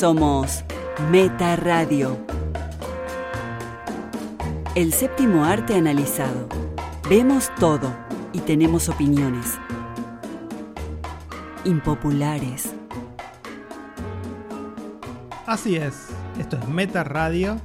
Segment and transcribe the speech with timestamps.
[0.00, 0.64] Somos
[1.10, 2.16] Meta Radio.
[4.74, 6.48] El séptimo arte analizado.
[7.10, 7.94] Vemos todo
[8.32, 9.58] y tenemos opiniones.
[11.66, 12.72] Impopulares.
[15.44, 16.08] Así es,
[16.38, 17.58] esto es Meta Radio.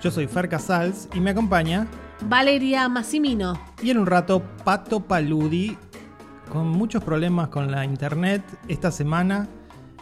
[0.00, 1.88] Yo soy Fer Casals y me acompaña.
[2.28, 3.60] Valeria Massimino.
[3.82, 5.76] Y en un rato, Pato Paludi,
[6.48, 9.48] con muchos problemas con la internet esta semana.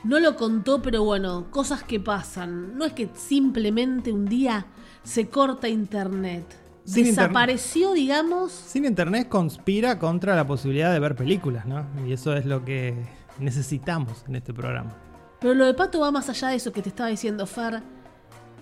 [0.02, 2.77] No lo contó, pero bueno, cosas que pasan.
[2.77, 4.66] No es que simplemente un día
[5.02, 6.45] se corta internet.
[6.84, 8.50] Sin Desapareció, digamos.
[8.50, 11.86] Sin internet conspira contra la posibilidad de ver películas, ¿no?
[12.06, 12.95] Y eso es lo que
[13.38, 14.96] necesitamos en este programa.
[15.40, 17.82] Pero lo de Pato va más allá de eso que te estaba diciendo, Fer.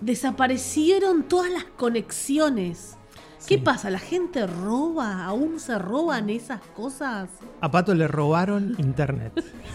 [0.01, 2.98] Desaparecieron todas las conexiones.
[3.47, 3.57] ¿Qué Sí.
[3.57, 3.89] pasa?
[3.89, 5.23] ¿La gente roba?
[5.25, 7.29] ¿Aún se roban esas cosas?
[7.61, 9.31] A Pato le robaron internet.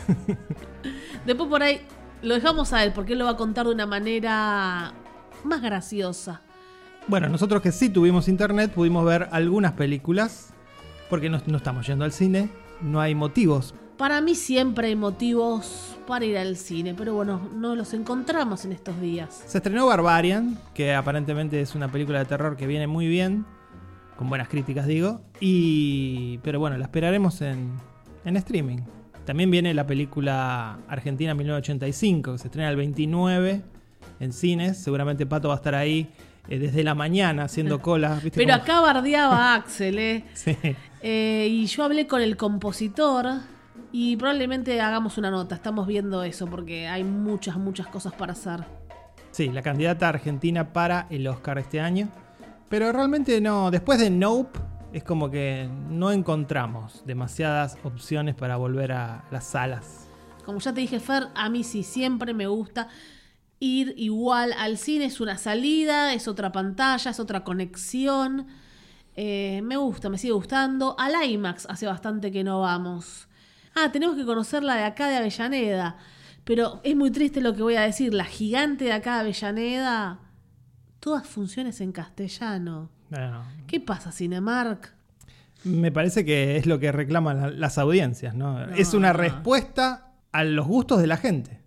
[1.27, 1.81] Después por ahí
[2.23, 4.93] lo dejamos a él porque él lo va a contar de una manera
[5.45, 6.43] más graciosa.
[7.07, 10.53] Bueno, nosotros que sí tuvimos internet pudimos ver algunas películas
[11.11, 13.75] porque no, no estamos yendo al cine, no hay motivos.
[13.97, 18.73] Para mí siempre hay motivos para ir al cine, pero bueno, no los encontramos en
[18.73, 19.45] estos días.
[19.47, 23.47] Se estrenó Barbarian, que aparentemente es una película de terror que viene muy bien,
[24.17, 27.71] con buenas críticas digo, y pero bueno, la esperaremos en,
[28.25, 28.79] en streaming.
[29.25, 33.63] También viene la película Argentina 1985, que se estrena el 29
[34.21, 36.09] en cines, seguramente Pato va a estar ahí
[36.49, 38.21] eh, desde la mañana haciendo cola.
[38.23, 38.63] ¿viste Pero cómo?
[38.63, 40.25] acá bardeaba a Axel, ¿eh?
[40.35, 40.57] Sí.
[41.03, 43.27] Eh, y yo hablé con el compositor
[43.97, 45.55] y probablemente hagamos una nota.
[45.55, 48.65] Estamos viendo eso porque hay muchas, muchas cosas para hacer.
[49.31, 52.09] Sí, la candidata argentina para el Oscar este año.
[52.69, 54.59] Pero realmente no, después de Nope,
[54.93, 60.09] es como que no encontramos demasiadas opciones para volver a las salas.
[60.45, 62.89] Como ya te dije, Fer, a mí sí siempre me gusta
[63.61, 65.05] ir igual al cine.
[65.05, 68.49] Es una salida, es otra pantalla, es otra conexión.
[69.15, 70.97] Eh, me gusta, me sigue gustando.
[70.99, 73.29] Al IMAX hace bastante que no vamos.
[73.75, 75.97] Ah, tenemos que conocer la de acá de Avellaneda.
[76.45, 78.13] Pero es muy triste lo que voy a decir.
[78.15, 80.21] La gigante de acá de Avellaneda,
[81.01, 82.91] todas funciones en castellano.
[83.11, 84.93] Bueno, ¿Qué pasa, Cinemark?
[85.65, 88.63] me parece que es lo que reclaman la- las audiencias, ¿no?
[88.75, 89.19] es una no.
[89.19, 91.63] respuesta a los gustos de la gente.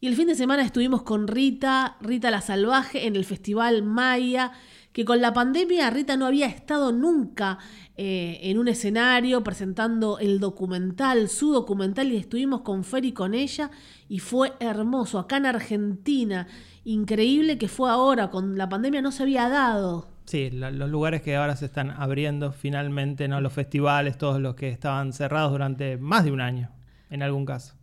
[0.00, 4.50] Y el fin de semana estuvimos con Rita, Rita la Salvaje, en el Festival Maya,
[4.98, 7.58] que con la pandemia Rita no había estado nunca
[7.96, 13.32] eh, en un escenario presentando el documental, su documental, y estuvimos con Fer y con
[13.32, 13.70] ella,
[14.08, 16.48] y fue hermoso, acá en Argentina.
[16.82, 20.08] Increíble que fue ahora, con la pandemia no se había dado.
[20.24, 23.40] Sí, lo- los lugares que ahora se están abriendo finalmente, ¿no?
[23.40, 26.72] Los festivales, todos los que estaban cerrados durante más de un año,
[27.08, 27.76] en algún caso.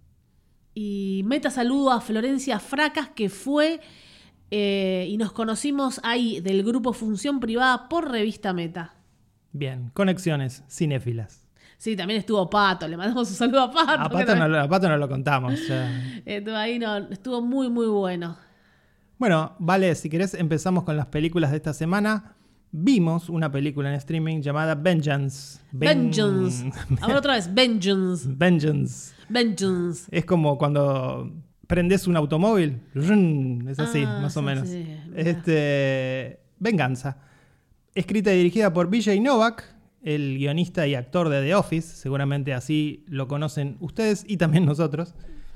[0.74, 3.80] Y meta saludo a Florencia Fracas, que fue
[4.58, 8.94] eh, y nos conocimos ahí del grupo Función Privada por Revista Meta.
[9.52, 11.46] Bien, conexiones cinéfilas.
[11.78, 13.92] Sí, también estuvo Pato, le mandamos un saludo a Pato.
[13.92, 15.60] A Pato, no, también lo- a Pato no lo contamos.
[16.26, 18.38] Estuvo ahí, no, estuvo muy, muy bueno.
[19.18, 22.32] Bueno, vale, si querés empezamos con las películas de esta semana.
[22.78, 25.60] Vimos una película en streaming llamada Vengeance.
[25.72, 26.72] Ven- Vengeance.
[27.02, 28.28] A ver otra vez, Vengeance.
[28.30, 29.14] Vengeance.
[29.30, 30.08] Vengeance.
[30.12, 31.32] Es como cuando
[31.68, 32.82] prendes un automóvil.
[33.70, 34.68] Es así, Ah, más o sí, menos.
[34.70, 37.18] sí, este, Venganza.
[37.94, 39.64] Escrita y dirigida por BJ Novak,
[40.04, 41.96] el guionista y actor de The Office.
[41.96, 45.14] Seguramente así lo conocen ustedes y también nosotros.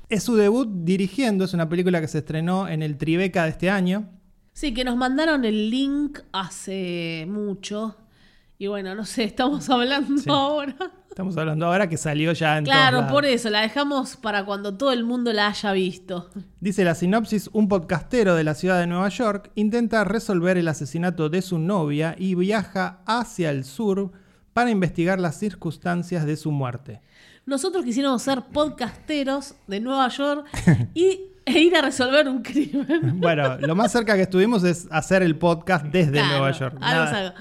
[0.08, 3.70] Es su debut dirigiendo, es una película que se estrenó en el Tribeca de este
[3.70, 4.08] año.
[4.52, 7.96] Sí, que nos mandaron el link hace mucho.
[8.58, 10.28] Y bueno, no sé, estamos hablando Sí.
[10.28, 10.74] ahora.
[11.10, 14.92] Estamos hablando ahora que salió ya en Claro, por eso, la dejamos para cuando todo
[14.92, 16.30] el mundo la haya visto.
[16.60, 21.28] Dice la sinopsis, un podcastero de la ciudad de Nueva York intenta resolver el asesinato
[21.28, 24.12] de su novia y viaja hacia el sur
[24.52, 27.00] para investigar las circunstancias de su muerte.
[27.44, 30.46] Nosotros quisiéramos ser podcasteros de Nueva York
[30.94, 33.14] y, e ir a resolver un crimen.
[33.20, 36.78] Bueno, lo más cerca que estuvimos es hacer el podcast desde Claro, Nueva York.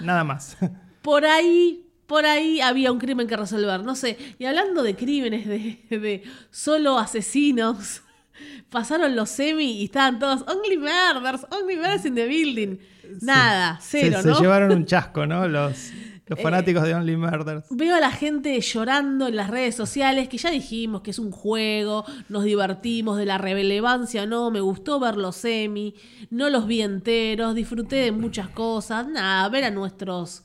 [0.02, 0.58] nada más.
[1.04, 4.18] Por ahí, por ahí había un crimen que resolver, no sé.
[4.40, 8.02] Y hablando de crímenes, de, de solo asesinos,
[8.70, 12.78] pasaron los semi y estaban todos, only murders, only murders in the building.
[13.22, 14.36] Nada, cero, se, ¿no?
[14.36, 15.48] se llevaron un chasco, ¿no?
[15.48, 15.92] Los,
[16.26, 17.66] los fanáticos de Only Murders.
[17.70, 21.32] Veo a la gente llorando en las redes sociales, que ya dijimos que es un
[21.32, 25.94] juego, nos divertimos de la relevancia, no, me gustó ver los semi,
[26.32, 30.44] no los vi enteros, disfruté de muchas cosas, nada, ver a nuestros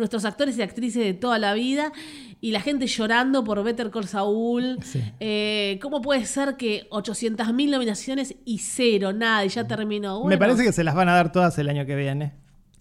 [0.00, 1.92] nuestros actores y actrices de toda la vida
[2.40, 4.78] y la gente llorando por Better Call Saul.
[4.82, 5.00] Sí.
[5.20, 10.18] Eh, ¿Cómo puede ser que 800.000 nominaciones y cero, nada, y ya terminó?
[10.20, 12.32] Me Bueno, parece que se las van a dar todas el año que viene.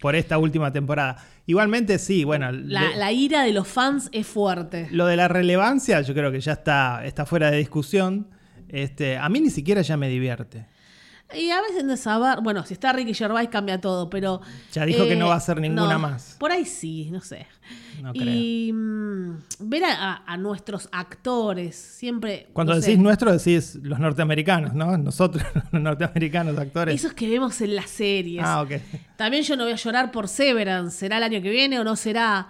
[0.02, 1.18] Por esta última temporada.
[1.46, 2.52] Igualmente, sí, bueno.
[2.54, 4.88] la, le- la ira de los fans es fuerte.
[4.92, 8.30] Lo de la relevancia, yo creo que ya está, está fuera de discusión.
[8.70, 10.68] Este, a mí ni siquiera ya me divierte.
[11.32, 14.42] Y a veces de saber, bueno, si está Ricky Gervais cambia todo, pero...
[14.44, 16.36] eh, Ya dijo que no va a hacer ninguna no, más.
[16.40, 17.46] Por ahí sí, no sé.
[18.02, 22.48] No y mm, ver a, nuestros actores, siempre...
[22.54, 24.98] Cuando no decís nuestro, decís los norteamericanos, ¿no?
[24.98, 26.96] Nosotros, los norteamericanos actores.
[26.96, 28.44] Esos que vemos en las series.
[28.44, 28.72] Ah, ok.
[29.16, 30.98] También yo no voy a llorar por Severance.
[30.98, 32.48] ¿Será el año que viene o no será?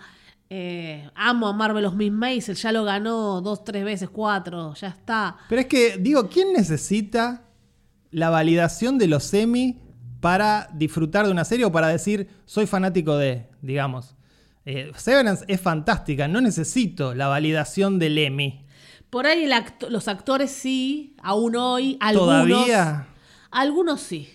[0.49, 2.55] Eh, amo a Marvelous Miss Maisel.
[2.55, 4.73] Ya lo ganó dos, tres veces, cuatro.
[4.75, 5.35] Ya está.
[5.49, 7.48] Pero es que, digo, ¿quién necesita
[8.11, 9.79] la validación de los semi
[10.19, 14.15] para disfrutar de una serie o para decir soy fanático de, digamos?
[14.65, 18.65] Eh, Severance es fantástica, no necesito la validación del Emmy.
[19.09, 19.53] Por ahí el
[19.89, 21.97] los actores sí, aún hoy.
[21.99, 23.07] Algunos, Todavía.
[23.49, 24.29] Algunos sí.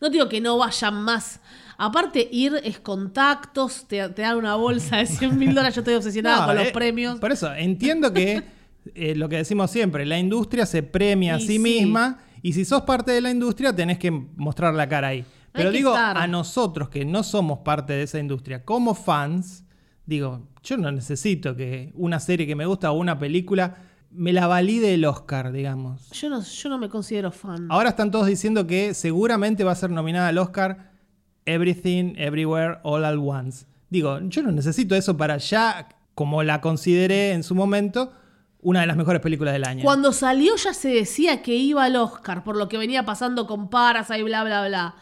[0.00, 1.40] No digo que no vayan más.
[1.78, 5.74] Aparte, ir es contactos, te, te dan una bolsa de 100 mil dólares.
[5.74, 7.18] Yo estoy obsesionada No, con los eh, premios.
[7.18, 8.44] Por eso, entiendo que
[8.94, 11.58] eh, lo que decimos siempre, la industria se premia a sí.
[11.58, 15.24] misma y si sos parte de la industria tenés que mostrar la cara ahí.
[15.52, 16.16] Pero digo, estar.
[16.16, 19.64] a nosotros que no somos parte de esa industria, como fans,
[20.06, 23.76] digo, yo no necesito que una serie que me gusta o una película
[24.10, 26.10] me la valide el Oscar, digamos.
[26.10, 27.66] Yo no, yo no me considero fan.
[27.70, 30.92] Ahora están todos diciendo que seguramente va a ser nominada al Oscar
[31.44, 33.66] Everything, Everywhere, All at Once.
[33.90, 38.12] Digo, yo no necesito eso para ya, como la consideré en su momento,
[38.62, 39.84] una de las mejores películas del año.
[39.84, 43.68] Cuando salió ya se decía que iba al Oscar por lo que venía pasando con
[43.68, 44.94] Parasite y bla, bla, bla.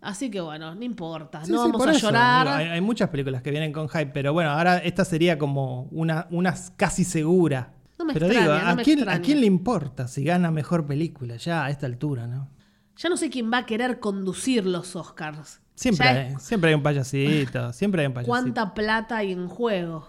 [0.00, 1.44] Así que bueno, no importa.
[1.44, 2.46] Sí, no sí, vamos a eso, llorar.
[2.46, 5.82] digo, hay, hay muchas películas que vienen con hype, pero bueno, ahora esta sería como
[5.92, 7.72] una, una casi segura.
[7.98, 9.08] No me pero extraña, digo, no ¿a, me quién.
[9.08, 12.50] ¿a quién le importa si gana mejor película ya a esta altura, no?
[12.96, 15.60] Ya no sé quién va a querer conducir los Oscars.
[15.74, 18.30] Siempre, hay, es siempre hay un payasito, siempre hay un payasito.
[18.30, 20.08] cuánta plata hay en juego.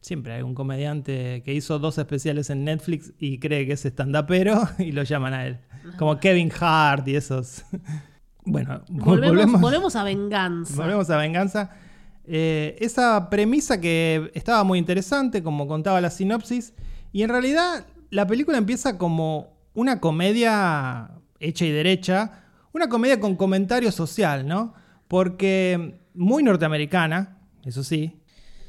[0.00, 4.66] Siempre hay un comediante que hizo dos especiales en Netflix y cree que es stand-upero
[4.78, 5.58] y lo llaman a él.
[5.98, 7.64] Como Kevin Hart y esos.
[8.42, 10.74] Bueno, vol- Volvemos, volvemos, volvemos a venganza.
[10.74, 11.70] volvemos a Venganza.
[12.24, 16.72] Eh, esa premisa que estaba muy interesante, como contaba la sinopsis,
[17.12, 23.36] y en realidad la película empieza como una comedia hecha y derecha, una comedia con
[23.36, 24.72] comentario social, ¿no?
[25.06, 28.19] Porque muy norteamericana, eso sí,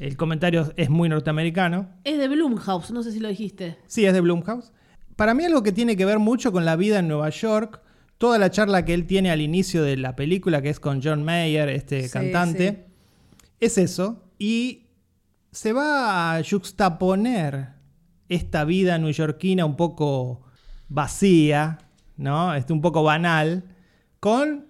[0.01, 3.77] el comentario es muy norteamericano, Es de Blumhouse, no sé si lo dijiste.
[3.85, 4.71] Sí, es de Blumhouse.
[5.15, 7.83] Para mí algo que tiene que ver mucho con la vida en Nueva York,
[8.17, 11.23] toda la charla que él tiene al inicio de la película, que es con John
[11.23, 12.87] Mayer, este Sí, cantante,
[13.59, 14.23] es eso.
[14.39, 14.87] Y
[15.51, 17.69] se va a juxtaponer
[18.27, 20.41] esta vida neoyorquina un poco
[20.89, 21.77] vacía,
[22.17, 22.55] ¿no?
[22.55, 23.65] Este, un poco banal,
[24.19, 24.65] con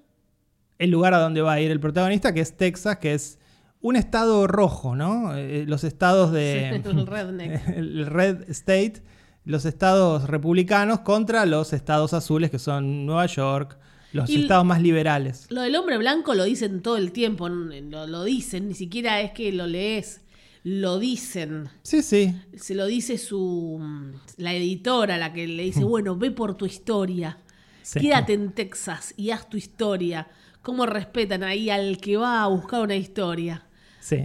[0.78, 3.39] el lugar a donde va a ir el protagonista, que es Texas, que es
[3.81, 5.36] un estado rojo, ¿no?
[5.36, 6.81] Eh, los estados de...
[6.83, 7.68] Sí, el redneck.
[7.75, 9.01] el Red State,
[9.45, 13.78] los estados republicanos contra los estados azules, que son Nueva York,
[14.13, 15.48] los Y- estados más liberales.
[15.50, 19.31] Lo del hombre blanco lo dicen todo el tiempo, lo, lo dicen, ni siquiera es
[19.31, 20.22] que lo lees,
[20.63, 21.69] lo dicen.
[21.81, 22.36] Sí, sí.
[22.56, 26.66] Se lo dice su mm, la editora, la que le dice, bueno, ve por tu
[26.66, 27.40] historia.
[27.81, 28.00] Sí.
[28.00, 30.28] Quédate en Texas y haz tu historia.
[30.61, 33.66] ¿Cómo respetan ahí al que va a buscar una historia?
[34.02, 34.22] Sí.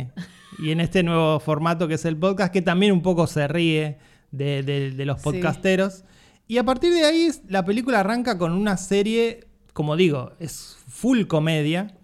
[0.58, 3.98] Y en este nuevo formato que es el podcast, que también un poco se ríe
[4.32, 5.24] de, de- de los Sí.
[5.24, 6.04] podcasteros.
[6.48, 11.26] Y a partir de ahí la película arranca con una serie, como digo, es full
[11.26, 11.94] comedia,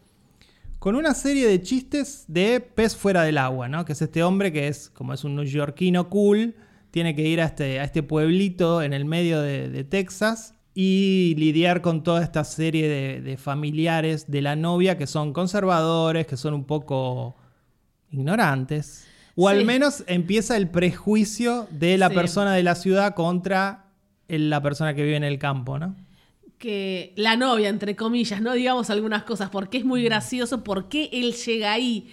[0.79, 3.85] con una serie de chistes de pez fuera del agua, ¿no?
[3.85, 6.55] Que es este hombre que es, como es un neoyorquino cool,
[6.91, 11.35] tiene que ir a este, a este pueblito en el medio de, de Texas y
[11.39, 16.37] lidiar con toda esta serie de, de familiares de la novia que son conservadores, que
[16.37, 17.37] son un poco
[18.13, 19.07] ignorantes.
[19.35, 19.57] O Sí.
[19.57, 22.15] al menos empieza el prejuicio de la Sí.
[22.15, 23.87] persona de la ciudad contra
[24.29, 25.97] la persona que vive en el campo, ¿no?
[26.59, 31.33] Que la novia, entre comillas, no digamos algunas cosas, porque es muy gracioso, porque él
[31.35, 32.13] llega ahí.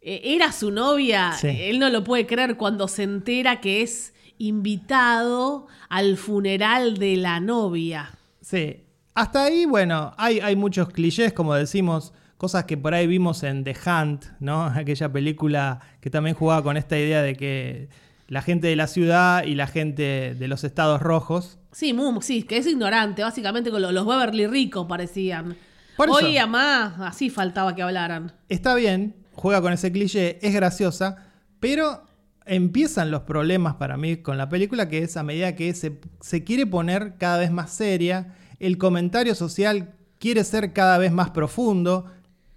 [0.00, 1.48] Eh, era su novia, Sí.
[1.48, 7.40] él no lo puede creer cuando se entera que es invitado al funeral de la
[7.40, 8.10] novia.
[8.40, 8.78] Sí.
[9.14, 13.64] Hasta ahí, bueno, hay, hay muchos clichés, como decimos, cosas que por ahí vimos en
[13.64, 14.64] The Hunt, ¿no?
[14.74, 17.90] Aquella película que también jugaba con esta idea de que
[18.28, 21.58] la gente de la ciudad y la gente de los estados rojos.
[21.72, 25.54] Sí, muy- sí, que es ignorante, básicamente con lo- los Beverly ricos parecían.
[25.98, 26.08] Por.
[26.08, 28.32] Hoy a más, así faltaba que hablaran.
[28.48, 31.26] Está bien, juega con ese cliché, es graciosa,
[31.60, 32.04] pero
[32.46, 36.42] empiezan los problemas para mí con la película, que es a medida que se, se
[36.42, 42.06] quiere poner cada vez más seria, el comentario social quiere ser cada vez más profundo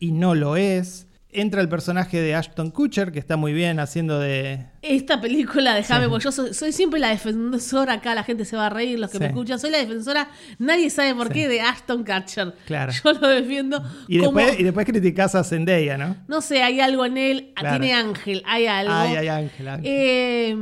[0.03, 1.07] y no lo es.
[1.35, 4.67] Entra el personaje de Ashton Kutcher, que está muy bien haciendo de...
[4.83, 8.67] Esta película, déjame, porque yo soy, soy siempre la defensora, acá la gente se va
[8.67, 9.29] a reír, los que me Sí.
[9.29, 10.29] escuchan, soy la defensora,
[10.59, 12.53] nadie sabe por qué, de Ashton Kutcher.
[12.67, 12.91] Claro.
[13.03, 14.37] Yo lo defiendo Y como...
[14.37, 16.17] después, y después criticás a Zendaya, ¿no?
[16.27, 17.79] No sé, hay algo en él, Claro.
[17.79, 18.93] tiene ángel, hay algo.
[18.93, 19.85] Ay, ay, Ángel, Ángel.
[19.91, 20.55] Eh,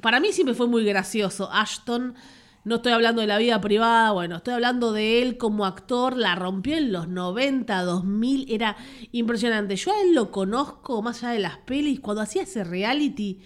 [0.00, 1.48] para mí siempre fue muy gracioso.
[1.52, 2.14] Ashton,
[2.64, 6.16] no estoy hablando de la vida privada, bueno, estoy hablando de él como actor.
[6.16, 8.76] La rompió en los 90, 2000, era
[9.10, 9.74] impresionante.
[9.76, 11.98] Yo a él lo conozco más allá de las pelis.
[11.98, 13.40] Cuando hacía ese reality,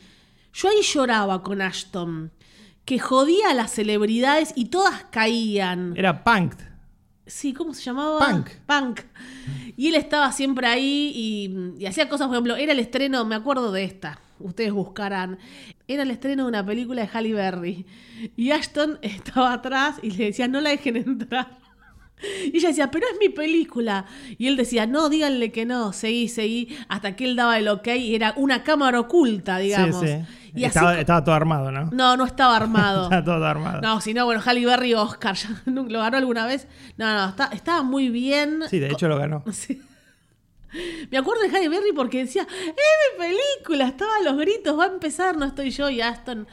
[0.52, 2.30] yo ahí lloraba con Ashton.
[2.84, 5.94] Que jodía a las celebridades y todas caían.
[5.96, 6.54] Era Punk.
[7.26, 8.18] Sí, ¿cómo se llamaba?
[8.18, 8.50] Punk.
[8.66, 9.00] Punk.
[9.76, 13.34] Y él estaba siempre ahí y, y hacía cosas, por ejemplo, era el estreno, me
[13.34, 15.38] acuerdo de esta, ustedes buscarán,
[15.88, 17.86] era el estreno de una película de Halle Berry.
[18.36, 21.48] Y Ashton estaba atrás y le decía, no la dejen entrar.
[22.50, 24.06] Y ella decía, pero es mi película.
[24.38, 27.88] Y él decía, no, díganle que no, seguí, seguí, hasta que él daba el ok
[27.88, 30.00] y era una cámara oculta, digamos.
[30.00, 30.50] Sí, sí.
[30.54, 31.90] Y estaba, todo armado, ¿no?
[31.92, 33.02] no, no estaba armado.
[33.04, 33.82] Estaba todo armado.
[33.82, 36.66] No, si no, bueno, Halle Berry Oscar, ¿lo ganó alguna vez?
[36.96, 38.62] No, no, está- estaba muy bien.
[38.70, 39.44] Sí, de hecho lo ganó.
[39.52, 39.82] Sí.
[41.10, 44.84] Me acuerdo de Halle Berry porque decía, es mi película, estaba a los gritos, va
[44.84, 46.46] a empezar, no estoy yo y Aston.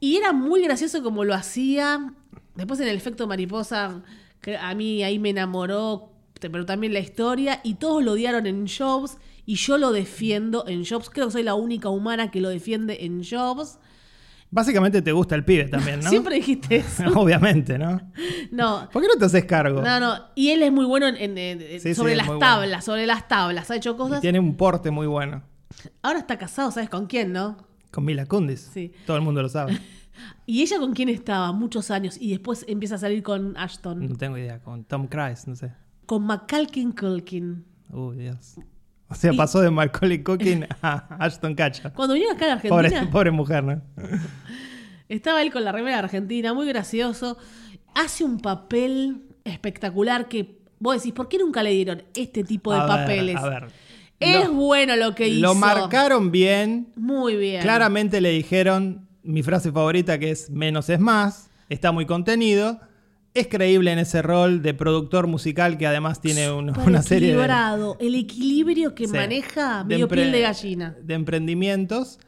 [0.00, 2.12] Y era muy gracioso como lo hacía.
[2.54, 4.02] Después en el efecto mariposa,
[4.40, 8.66] que a mí ahí me enamoró, pero también la historia, y todos lo odiaron en
[8.68, 9.16] Jobs,
[9.46, 11.10] y yo lo defiendo en Jobs.
[11.10, 13.78] Creo que soy la única humana que lo defiende en Jobs.
[14.54, 16.08] Básicamente te gusta el pibe también, ¿no?
[16.08, 17.02] Siempre dijiste eso.
[17.18, 18.00] Obviamente, ¿no?
[18.52, 19.82] No, ¿Por qué no te haces cargo?
[19.82, 22.58] No, no, y él es muy bueno en, en- en- Sí, sí, sobre las tablas,
[22.68, 22.82] bueno.
[22.82, 24.20] sobre las tablas, ha hecho Y cosas.
[24.20, 25.42] tiene un porte muy bueno.
[26.02, 27.56] Ahora está casado, ¿sabes con quién, no?
[27.90, 28.70] Con Mila Kunis.
[28.72, 28.92] Sí.
[29.06, 29.76] Todo el mundo lo sabe.
[30.46, 31.50] ¿Y ella con quién estaba?
[31.50, 32.16] Muchos años.
[32.20, 34.08] Y después empieza a salir con Ashton.
[34.08, 34.60] No tengo idea.
[34.60, 35.72] Con Tom Cruise, no sé.
[36.06, 37.64] Con Macalkin Culkin.
[37.90, 38.54] Uy, Dios.
[39.08, 41.92] O sea, Y- pasó de Macaulay Culkin a Ashton Kutcher.
[41.92, 43.82] Cuando vinieron acá a la Pobre, Argentina, pobre mujer, ¿no?
[45.08, 47.36] Estaba él con la remera argentina, muy gracioso.
[47.94, 52.78] Hace un papel espectacular que vos decís, ¿por qué nunca le dieron este tipo de
[52.80, 53.36] A ver, papeles?
[53.36, 53.66] a ver.
[54.20, 55.40] Es Lo- bueno lo que hizo.
[55.42, 56.88] Lo marcaron bien.
[56.96, 57.62] Muy bien.
[57.62, 61.50] Claramente le dijeron mi frase favorita que es menos es más.
[61.68, 62.78] Está muy contenido.
[63.34, 67.34] Es creíble en ese rol de productor musical que además tiene un- una serie de,
[67.34, 67.96] equilibrado.
[68.00, 69.12] El equilibrio que Sí.
[69.12, 70.96] maneja medio piel de gallina.
[71.02, 72.20] De emprendimientos,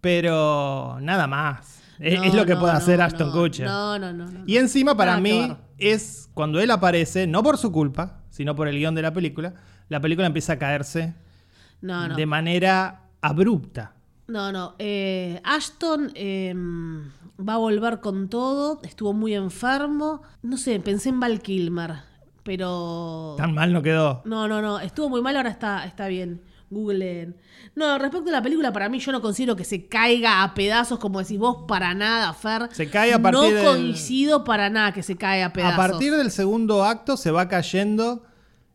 [0.00, 1.82] pero nada más.
[1.98, 3.66] Es, No, es lo que no, puede hacer Ashton Kutcher.
[3.66, 4.26] No, no, no.
[4.46, 8.76] Y encima para mí es cuando él aparece, no por su culpa, sino por el
[8.78, 9.54] guion de la película,
[9.88, 11.14] la película empieza a caerse
[11.80, 12.16] No, no.
[12.16, 13.92] de manera abrupta.
[14.26, 14.74] No, no.
[14.78, 16.54] Eh, Ashton eh,
[17.38, 18.80] va a volver con todo.
[18.82, 20.22] Estuvo muy enfermo.
[20.42, 21.92] No sé, pensé en Val Kilmer.
[22.42, 23.34] Pero.
[23.36, 24.22] Tan mal no quedó.
[24.24, 24.80] No, no, no.
[24.80, 26.42] Estuvo muy mal, ahora está, está bien.
[26.74, 27.36] Googleen.
[27.74, 30.98] No, respecto a la película, para mí yo no considero que se caiga a pedazos,
[30.98, 32.68] como decís vos, para nada, Fer.
[32.72, 35.74] Se cae a partir No del- coincido para nada que se cae a pedazos.
[35.74, 38.24] A partir del segundo acto se va cayendo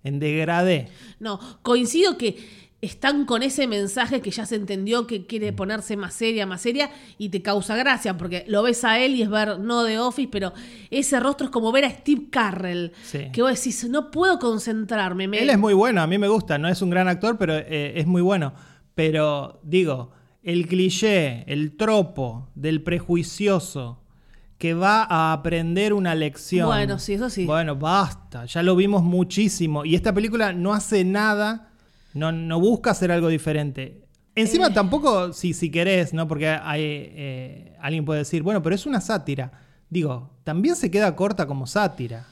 [0.04, 0.90] en degradé.
[1.20, 6.14] No, coincido que están con ese mensaje que ya se entendió que quiere ponerse más
[6.14, 9.60] seria, más seria, y te causa gracia, porque lo ves a él y es ver,
[9.60, 10.54] no de Office, pero
[10.90, 13.28] ese rostro es como ver a Steve Carrell, Sí.
[13.34, 15.28] que vos decís, no puedo concentrarme.
[15.28, 17.56] me- Él es muy bueno, a mí me gusta, no es un gran actor, pero
[17.58, 18.54] eh, es muy bueno.
[18.96, 24.02] Pero digo, el cliché, el tropo del prejuicioso
[24.58, 26.68] que va a aprender una lección.
[26.68, 27.46] Bueno, sí, eso sí.
[27.46, 29.86] Bueno, basta, ya lo vimos muchísimo.
[29.86, 31.69] Y esta película no hace nada,
[32.14, 34.02] no, no busca hacer algo diferente.
[34.36, 34.72] Encima Eh.
[34.74, 36.28] tampoco, si, si querés, ¿no?
[36.28, 39.52] Porque hay, eh, alguien puede decir, bueno, pero es una sátira.
[39.90, 42.28] Digo, también se queda corta como sátira.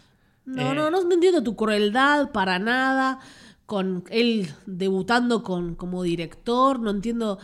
[0.46, 3.20] No, Eh, no, no entiendo tu crueldad para nada,
[3.66, 7.40] con él debutando con, como director, no entiendo.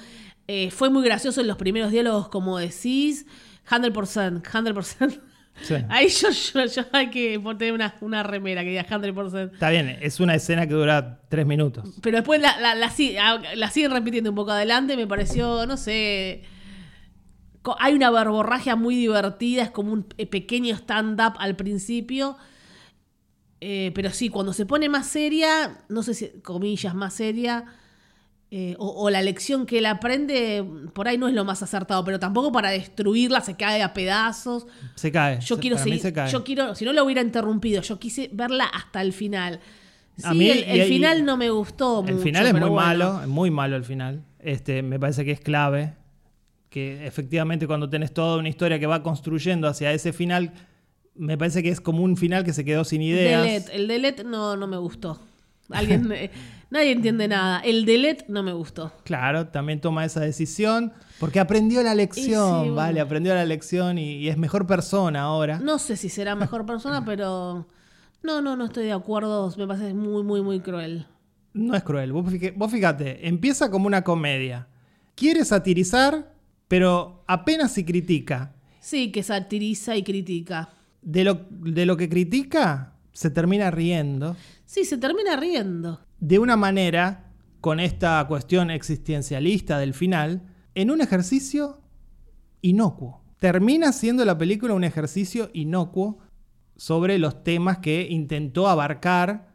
[0.47, 3.25] eh, fue muy gracioso en los primeros diálogos, como decís,
[3.69, 5.19] 100%, 100%.
[5.61, 5.75] Sí.
[5.89, 9.53] Ahí yo, yo, yo hay que poner una, una remera que diga 100%.
[9.53, 11.89] Está bien, es una escena que dura tres minutos.
[12.01, 12.91] Pero después la, la,
[13.21, 16.43] ah, la siguen repitiendo un poco adelante, me pareció, no sé.
[17.79, 22.35] Hay una verborragia muy divertida, es como un pequeño stand-up al principio.
[23.61, 27.63] Eh, pero sí, cuando se pone más seria, no sé si, comillas, más seria,
[28.55, 32.03] eh, o, o la lección que él aprende, por ahí no es lo más acertado,
[32.05, 34.67] pero tampoco para destruirla se cae a pedazos.
[34.95, 35.39] Se cae.
[35.39, 36.31] Yo Se- quiero seguir, se cae.
[36.31, 39.59] yo quiero, si no lo hubiera interrumpido, yo quise verla hasta el final.
[40.17, 42.51] Sí, A mí- el, el y- y- final no me gustó El mucho, final es
[42.53, 42.75] muy bueno.
[42.75, 44.23] malo, es muy malo el final.
[44.39, 45.95] Este, me parece que es clave.
[46.69, 50.53] Que efectivamente cuando tenés toda una historia que va construyendo hacia ese final,
[51.15, 53.69] me parece que es como un final que se quedó sin ideas.
[53.71, 55.19] El delete no, no me gustó.
[55.69, 56.29] Alguien, eh,
[56.73, 57.59] nadie entiende nada.
[57.59, 58.91] El delete no me gustó.
[59.05, 62.75] Claro, también toma esa decisión porque aprendió la lección, Y sí, bueno.
[62.75, 62.99] ¿vale?
[62.99, 65.59] Aprendió la lección y, y es mejor persona ahora.
[65.59, 67.67] No sé si será mejor persona, pero
[68.23, 69.53] no, no, no estoy de acuerdo.
[69.57, 71.05] Me parece muy, muy, muy cruel.
[71.53, 72.11] No es cruel.
[72.11, 74.67] Vos fíjate, empieza como una comedia.
[75.15, 76.33] Quiere satirizar,
[76.67, 78.55] pero apenas si critica.
[78.79, 80.69] Sí, que satiriza y critica.
[81.03, 84.35] De lo, de lo que critica, se termina riendo.
[84.65, 86.01] Sí, se termina riendo.
[86.23, 87.25] De una manera,
[87.59, 91.81] con esta cuestión existencialista del final, en un ejercicio
[92.61, 93.21] inocuo.
[93.39, 96.19] Termina siendo la película un ejercicio inocuo
[96.77, 99.49] sobre los temas que intentó abarcar,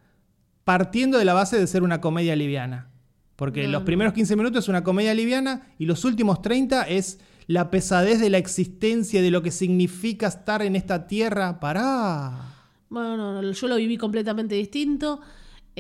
[0.65, 2.91] partiendo de la base de ser una comedia liviana.
[3.35, 3.87] Porque No, los no.
[3.87, 8.29] primeros 15 minutos es una comedia liviana y los últimos 30 es la pesadez de
[8.29, 11.61] la existencia, de lo que significa estar en esta tierra.
[11.61, 12.43] Pará.
[12.91, 15.21] Bueno, no, no, yo lo viví completamente distinto.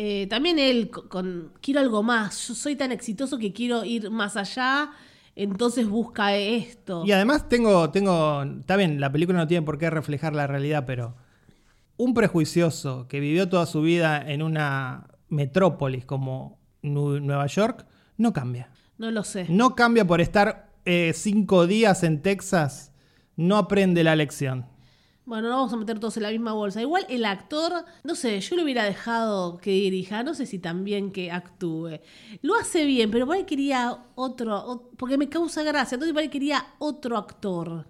[0.00, 2.46] Eh, también él, co- con, quiero algo más.
[2.46, 4.90] Yo soy tan exitoso que quiero ir más allá.
[5.34, 7.02] Entonces busca esto.
[7.04, 10.84] Y además tengo, tengo, está bien, la película no tiene por qué reflejar la realidad,
[10.86, 11.16] pero
[11.96, 17.86] un prejuicioso que vivió toda su vida en una metrópolis como Nu- Nueva York,
[18.16, 18.70] no cambia.
[18.98, 19.46] No lo sé.
[19.48, 22.92] No cambia por estar eh, cinco días en Texas,
[23.36, 24.66] no aprende la lección.
[25.28, 26.80] Bueno, no vamos a meter todos en la misma bolsa.
[26.80, 31.12] Igual el actor, no sé, yo lo hubiera dejado que dirija, no sé si también
[31.12, 32.00] que actúe.
[32.40, 36.30] Lo hace bien, pero por ahí quería otro, porque me causa gracia, entonces por ahí
[36.30, 37.86] quería otro actor.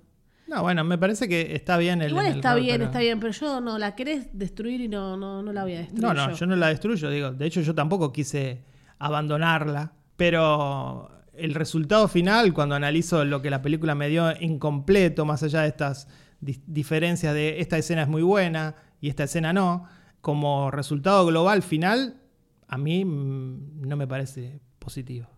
[0.48, 2.98] No, bueno, me parece que está bien el Igual el está rol, bien, pero- está
[3.00, 6.02] bien, pero yo no la querés destruir y no, no, no la voy a destruir.
[6.02, 6.36] No, no, yo.
[6.36, 7.30] yo no la destruyo, digo.
[7.32, 8.62] De hecho, yo tampoco quise
[8.98, 9.92] abandonarla.
[10.16, 15.62] Pero el resultado final, cuando analizo lo que la película me dio incompleto, más allá
[15.62, 16.08] de estas
[16.40, 19.84] di- diferencias de esta escena es muy buena y esta escena no,
[20.20, 22.20] como resultado global final,
[22.66, 25.28] a mí mm, no me parece positivo.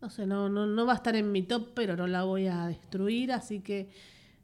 [0.00, 2.46] No sé, no, no, no va a estar en mi top, pero no la voy
[2.46, 3.90] a destruir, así que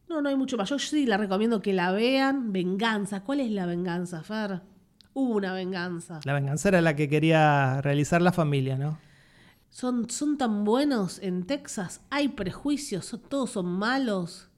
[0.09, 0.69] no, no hay mucho más.
[0.69, 2.53] Yo sí la recomiendo que la vean.
[2.53, 4.61] Venganza, ¿cuál es la venganza, Fer?
[5.15, 6.21] Hubo una venganza.
[6.25, 8.99] La venganza era la que quería realizar la familia, ¿no?
[9.71, 14.49] Son, son tan buenos en Texas, hay prejuicios, son- todos son malos.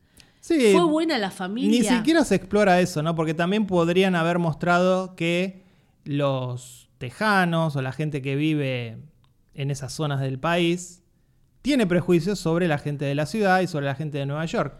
[0.40, 1.70] Sí, Fue buena la familia.
[1.70, 3.14] Ni siquiera se explora eso, ¿no?
[3.14, 5.64] Porque también podrían haber mostrado que
[6.04, 8.98] los tejanos o la gente que vive
[9.54, 11.02] en esas zonas del país
[11.62, 14.78] tiene prejuicios sobre la gente de la ciudad y sobre la gente de Nueva York.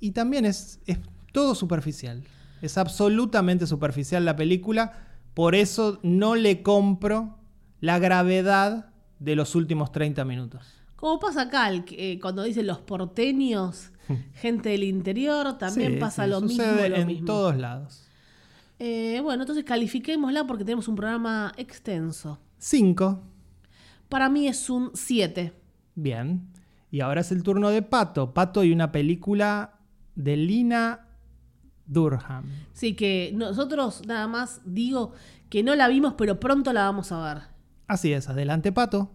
[0.00, 0.98] Y también es, es
[1.32, 2.24] todo superficial.
[2.62, 5.06] Es absolutamente superficial la película.
[5.34, 7.38] Por eso no le compro
[7.80, 10.66] la gravedad de los últimos 30 minutos.
[10.96, 13.92] Como pasa acá, eh, cuando dicen los porteños,
[14.34, 16.64] gente del interior, también Sí, pasa sí, lo mismo.
[16.64, 17.26] lo en mismo.
[17.26, 18.04] todos lados.
[18.78, 22.38] Eh, bueno, entonces califiquémosla porque tenemos un programa extenso.
[22.58, 23.20] 5.
[24.08, 25.52] Para mí es un 7.
[25.94, 26.42] Bien.
[26.90, 28.32] Y ahora es el turno de Pato.
[28.32, 29.74] Pato y una película
[30.14, 31.06] de Lina
[31.86, 32.44] Durham.
[32.72, 35.12] Sí, que nosotros nada más digo
[35.50, 37.42] que no la vimos, pero pronto la vamos a ver.
[37.86, 39.10] Así es, adelante Pato.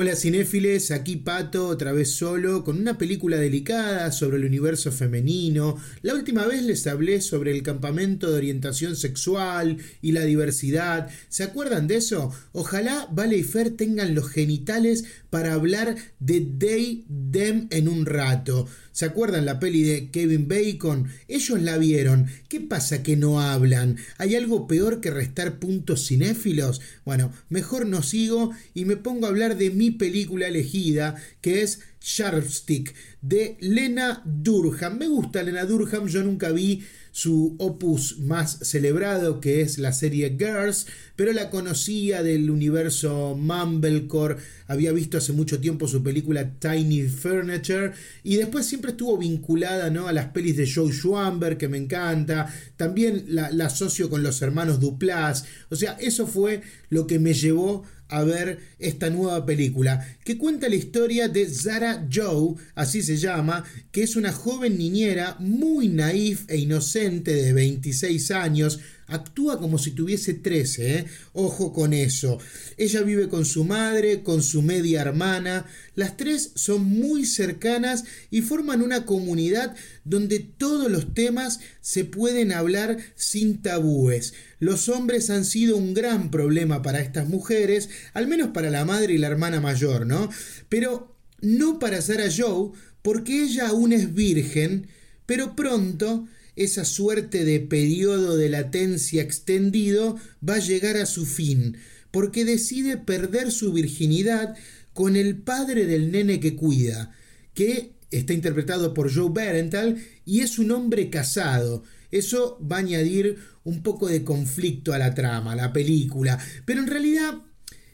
[0.00, 5.76] Hola cinéfiles, aquí Pato, otra vez solo, con una película delicada sobre el universo femenino.
[6.02, 11.10] La última vez les hablé sobre el campamento de orientación sexual y la diversidad.
[11.28, 12.32] ¿Se acuerdan de eso?
[12.52, 18.68] Ojalá Vale y Fer tengan los genitales para hablar de they, them en un rato.
[18.98, 21.06] ¿Se acuerdan la peli de Kevin Bacon?
[21.28, 22.26] Ellos la vieron.
[22.48, 23.96] ¿Qué pasa que no hablan?
[24.16, 26.80] ¿Hay algo peor que restar puntos cinéfilos?
[27.04, 31.78] Bueno, mejor no sigo y me pongo a hablar de mi película elegida, que es
[32.08, 34.96] Sharpstick, de Lena Durham.
[34.96, 40.36] Me gusta Lena Durham, yo nunca vi su opus más celebrado, que es la serie
[40.38, 44.36] Girls, pero la conocía del universo Mumblecore,
[44.68, 47.92] había visto hace mucho tiempo su película Tiny Furniture,
[48.22, 50.08] y después siempre estuvo vinculada ¿no?
[50.08, 54.40] a las pelis de Joe Schwamber, que me encanta, también la, la asocio con los
[54.40, 57.84] hermanos Duplass, o sea, eso fue lo que me llevó
[58.24, 64.02] ver esta nueva película, que cuenta la historia de Zara Joe, así se llama, que
[64.02, 70.34] es una joven niñera muy naif e inocente de 26 años, actúa como si tuviese
[70.34, 71.06] 13, ¿eh?
[71.32, 72.38] ojo con eso.
[72.76, 78.42] Ella vive con su madre, con su media hermana, las tres son muy cercanas y
[78.42, 84.34] forman una comunidad donde todos los temas se pueden hablar sin tabúes.
[84.60, 89.14] Los hombres han sido un gran problema para estas mujeres, al menos para la madre
[89.14, 90.30] y la hermana mayor, ¿no?
[90.68, 92.70] Pero no para Sarah Joe,
[93.02, 94.86] porque ella aún es virgen,
[95.26, 100.16] pero pronto esa suerte de periodo de latencia extendido
[100.46, 101.76] va a llegar a su fin,
[102.10, 104.56] porque decide perder su virginidad
[104.92, 107.14] con el padre del nene que cuida,
[107.54, 111.84] que está interpretado por Joe Barental y es un hombre casado.
[112.10, 116.80] Eso va a añadir un poco de conflicto a la trama, a la película, pero
[116.80, 117.42] en realidad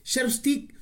[0.05, 0.74] Stick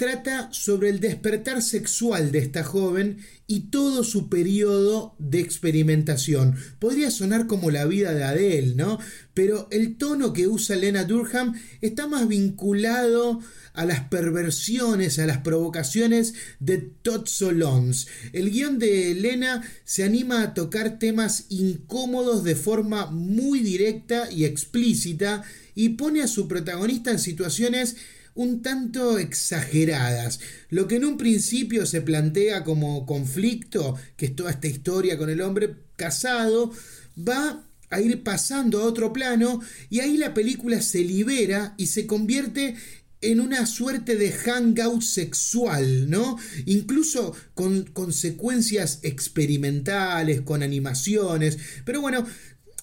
[0.00, 6.56] trata sobre el despertar sexual de esta joven y todo su periodo de experimentación.
[6.78, 8.98] Podría sonar como la vida de Adele, ¿no?
[9.34, 13.40] Pero el tono que usa Lena Durham está más vinculado
[13.74, 18.08] a las perversiones, a las provocaciones de Todd Solons.
[18.32, 24.46] El guion de Lena se anima a tocar temas incómodos de forma muy directa y
[24.46, 25.42] explícita
[25.74, 27.96] y pone a su protagonista en situaciones
[28.34, 30.40] un tanto exageradas.
[30.68, 35.30] Lo que en un principio se plantea como conflicto, que es toda esta historia con
[35.30, 36.72] el hombre casado,
[37.16, 42.06] va a ir pasando a otro plano y ahí la película se libera y se
[42.06, 42.76] convierte
[43.22, 46.38] en una suerte de hangout sexual, ¿no?
[46.64, 51.58] Incluso con consecuencias experimentales, con animaciones.
[51.84, 52.24] Pero bueno,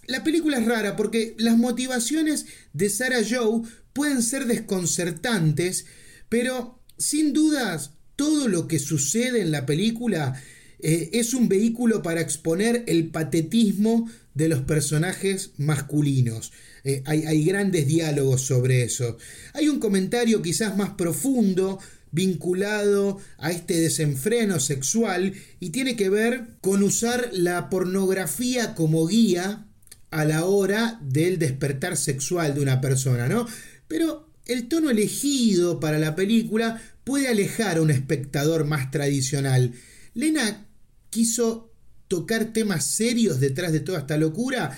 [0.08, 3.62] la película es rara porque las motivaciones de Sarah Joe
[3.94, 5.86] pueden ser desconcertantes,
[6.30, 10.42] pero sin dudas todo lo que sucede en la película
[10.80, 16.52] eh, es un vehículo para exponer el patetismo de los personajes masculinos.
[16.84, 19.18] Eh, hay, hay grandes diálogos sobre eso.
[19.54, 21.80] Hay un comentario quizás más profundo
[22.12, 29.67] vinculado a este desenfreno sexual y tiene que ver con usar la pornografía como guía
[30.12, 33.48] a la hora del despertar sexual de una persona, ¿no?
[33.88, 39.74] Pero el tono elegido para la película puede alejar a un espectador más tradicional.
[40.14, 40.66] Lena
[41.10, 41.72] quiso
[42.08, 44.78] tocar temas serios detrás de toda esta locura.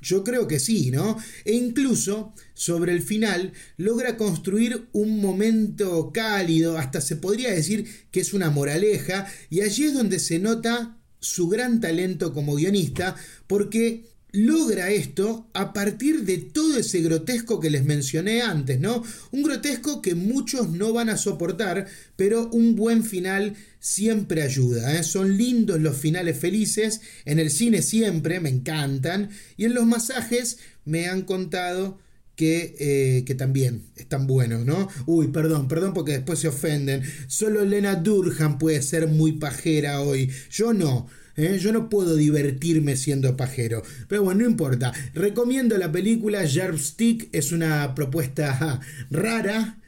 [0.00, 1.16] Yo creo que sí, ¿no?
[1.44, 8.20] E incluso sobre el final logra construir un momento cálido, hasta se podría decir que
[8.20, 13.14] es una moraleja, y allí es donde se nota su gran talento como guionista,
[13.46, 19.04] porque logra esto a partir de todo ese grotesco que les mencioné antes, ¿no?
[19.30, 24.96] Un grotesco que muchos no van a soportar, pero un buen final siempre ayuda.
[24.96, 25.04] ¿eh?
[25.04, 30.58] Son lindos los finales felices, en el cine siempre, me encantan, y en los masajes
[30.86, 31.98] me han contado
[32.34, 34.88] que, eh, que, también están buenos, ¿no?
[35.04, 37.02] Uy, perdón, perdón porque después se ofenden.
[37.26, 40.30] Solo Lena Durham puede ser muy pajera hoy.
[40.50, 41.08] Yo no.
[41.36, 41.58] ¿Eh?
[41.60, 43.82] Yo no puedo divertirme siendo pajero.
[44.08, 44.92] Pero bueno, no importa.
[45.14, 47.28] Recomiendo la película Stick.
[47.32, 49.78] Es una propuesta rara,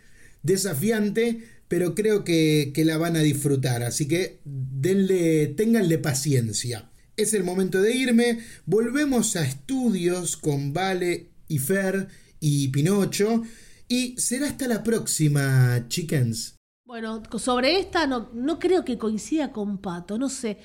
[0.43, 3.83] desafiante, pero creo que, que la van a disfrutar.
[3.83, 6.91] Así que denle, ténganle paciencia.
[7.17, 8.39] Es el momento de irme.
[8.67, 12.09] Volvemos a estudios con Vale y Fer
[12.41, 13.43] y Pinocho.
[13.89, 16.57] Y será hasta la próxima, chickens.
[16.87, 20.59] Bueno, sobre esta no, no creo que coincida con Pato, no sé.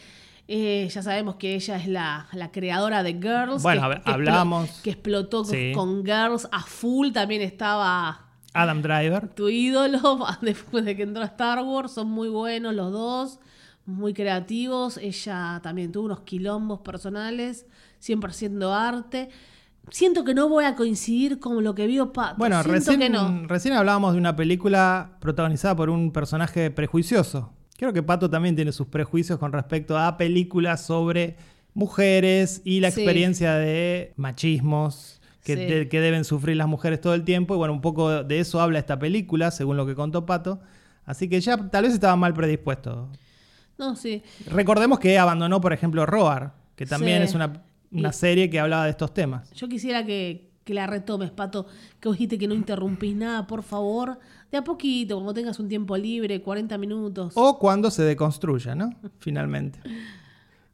[0.51, 3.61] Eh, ya sabemos que ella es la, creadora de Girls.
[3.61, 4.81] Bueno, que, hablamos.
[4.83, 5.43] que explotó
[5.75, 7.11] con Girls a full.
[7.11, 8.25] También estaba.
[8.53, 9.27] Adam Driver.
[9.27, 11.91] Tu ídolo después de que entró a Star Wars.
[11.91, 13.39] Son muy buenos los dos.
[13.85, 14.97] Muy creativos.
[14.97, 17.67] Ella también tuvo unos quilombos personales.
[17.99, 19.29] Siempre haciendo arte.
[19.91, 22.37] Siento que no voy a coincidir con lo que vio Pato.
[22.39, 28.29] Bueno, recién, recién hablábamos de una película protagonizada por un personaje prejuicioso Creo que Pato
[28.29, 31.37] también tiene sus prejuicios con respecto a películas sobre
[31.73, 37.53] mujeres y la experiencia de machismos que, que, deben sufrir las mujeres todo el tiempo.
[37.53, 40.59] Y bueno, un poco de eso habla esta película, según lo que contó Pato.
[41.05, 43.07] Así que ya tal vez estaba mal predispuesto.
[43.77, 44.23] No, sí.
[44.47, 47.63] Recordemos que abandonó, por ejemplo, Roar, que también es una,
[47.93, 49.53] una serie que hablaba de estos temas.
[49.53, 51.65] Yo quisiera que, que la retomes, Pato,
[52.01, 54.19] que dijiste que no interrumpís nada, por favor
[54.51, 57.33] de a poquito, cuando tengas un tiempo libre, 40 minutos.
[57.35, 58.93] O cuando se deconstruya, ¿no?
[59.19, 59.79] Finalmente.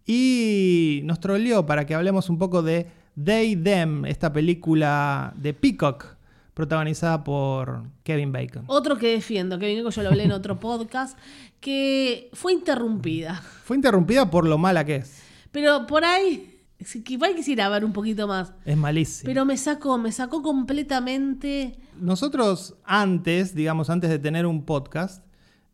[0.06, 2.88] Y nos troleó para que hablemos un poco de
[3.22, 6.06] They Them, esta película de Peacock,
[6.54, 8.64] protagonizada por Kevin Bacon.
[8.68, 11.18] Otro que defiendo, Kevin Bacon, yo lo hablé en otro podcast,
[11.60, 13.42] que fue interrumpida.
[13.64, 15.24] Fue interrumpida por lo mala que es.
[15.52, 18.54] Pero por ahí que igual quisiera ver un poquito más.
[18.66, 19.28] Es malísimo.
[19.28, 21.78] Pero me sacó, me sacó completamente.
[22.00, 25.24] Nosotros antes, digamos, antes de tener un podcast,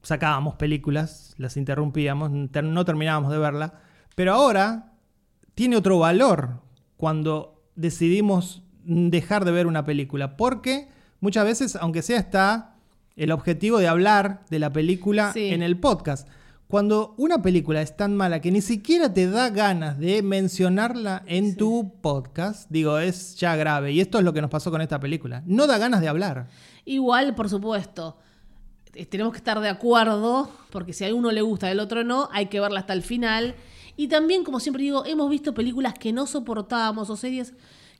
[0.03, 3.73] sacábamos películas, las interrumpíamos, ter- no terminábamos de verla,
[4.15, 4.93] pero ahora
[5.55, 6.61] tiene otro valor
[6.97, 10.87] cuando decidimos dejar de ver una película, porque
[11.19, 12.75] muchas veces, aunque sea está
[13.15, 15.47] el objetivo de hablar de la película Sí.
[15.49, 16.27] en el podcast.
[16.71, 21.57] Cuando una película es tan mala que ni siquiera te da ganas de mencionarla en
[21.57, 23.91] tu podcast, digo, es ya grave.
[23.91, 25.43] Y esto es lo que nos pasó con esta película.
[25.45, 26.47] No da ganas de hablar.
[26.85, 28.15] Igual, por supuesto,
[28.93, 32.05] eh, tenemos que estar de acuerdo, porque si a uno le gusta y al otro
[32.05, 33.55] no, hay que verla hasta el final.
[33.97, 37.53] Y también, como siempre digo, hemos visto películas que no soportábamos o series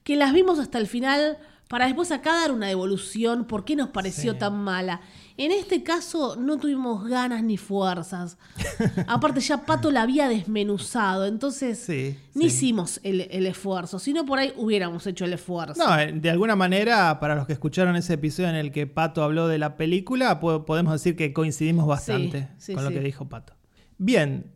[0.05, 3.89] que las vimos hasta el final para después acá dar una devolución por qué nos
[3.89, 4.39] pareció Sí.
[4.39, 5.01] tan mala.
[5.37, 8.37] En este caso no tuvimos ganas ni fuerzas.
[9.07, 12.55] Aparte ya Pato la había desmenuzado, entonces Sí, ni sí.
[12.67, 13.97] hicimos el, el esfuerzo.
[13.99, 15.83] Si no, por ahí hubiéramos hecho el esfuerzo.
[15.83, 19.23] No, eh, de alguna manera, para los que escucharon ese episodio en el que Pato
[19.23, 23.27] habló de la película, po- podemos decir que coincidimos bastante sí, con lo que dijo
[23.29, 23.53] Pato.
[23.97, 24.51] Bien,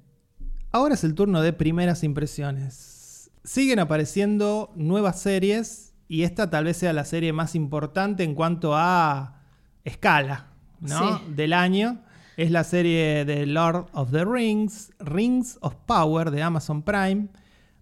[0.72, 3.32] ahora es el turno de primeras impresiones.
[3.44, 8.76] Siguen apareciendo nuevas series y esta tal vez sea la serie más importante en cuanto
[8.76, 9.42] a
[9.84, 10.48] escala
[10.90, 11.20] ¿no?
[11.20, 11.24] Sí.
[11.36, 12.02] del año.
[12.38, 17.28] Es la serie de Lord of the Rings, Rings of Power de Amazon Prime,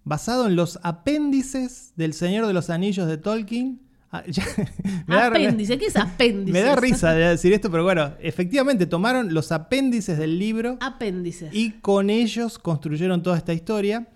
[0.04, 3.80] basado en los apéndices del Señor de los Anillos de Tolkien.
[4.12, 4.22] Ah,
[5.08, 6.52] me da- apéndice, ¿qué es apéndice?
[6.52, 11.52] me da risa de decir esto, pero bueno, efectivamente tomaron los apéndices del libro Apéndices.
[11.52, 14.06] y con ellos construyeron toda esta historia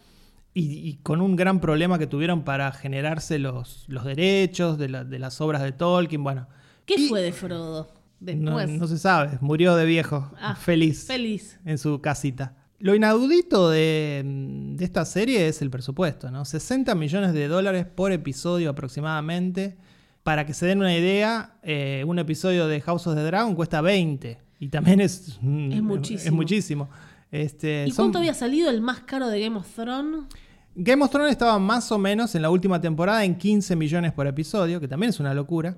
[0.55, 5.03] y, y con un gran problema que tuvieron para generarse los, los derechos de, la-
[5.05, 6.23] de las obras de Tolkien.
[6.23, 6.47] Bueno,
[6.87, 7.91] ¿Qué y- fue de Frodo?
[8.21, 8.69] No, Después.
[8.81, 11.59] no se sabe, murió de viejo, Ah, feliz, Feliz.
[11.65, 12.55] en su casita.
[12.81, 14.23] Lo inaudito de,
[14.77, 16.45] de esta serie es el presupuesto, ¿no?
[16.45, 19.77] 60 millones de dólares por episodio aproximadamente.
[20.23, 23.81] Para que se den una idea, eh, un episodio de House of the Dragon cuesta
[23.81, 24.39] 20.
[24.61, 26.27] Y también es, mm, Es muchísimo.
[26.29, 26.89] Es muchísimo.
[27.31, 30.25] Este, ¿Y son- cuánto había salido el más caro de Game of Thrones?
[30.75, 34.27] Game of Thrones estaba más o menos en la última temporada en 15 millones por
[34.27, 35.77] episodio, que también es una locura.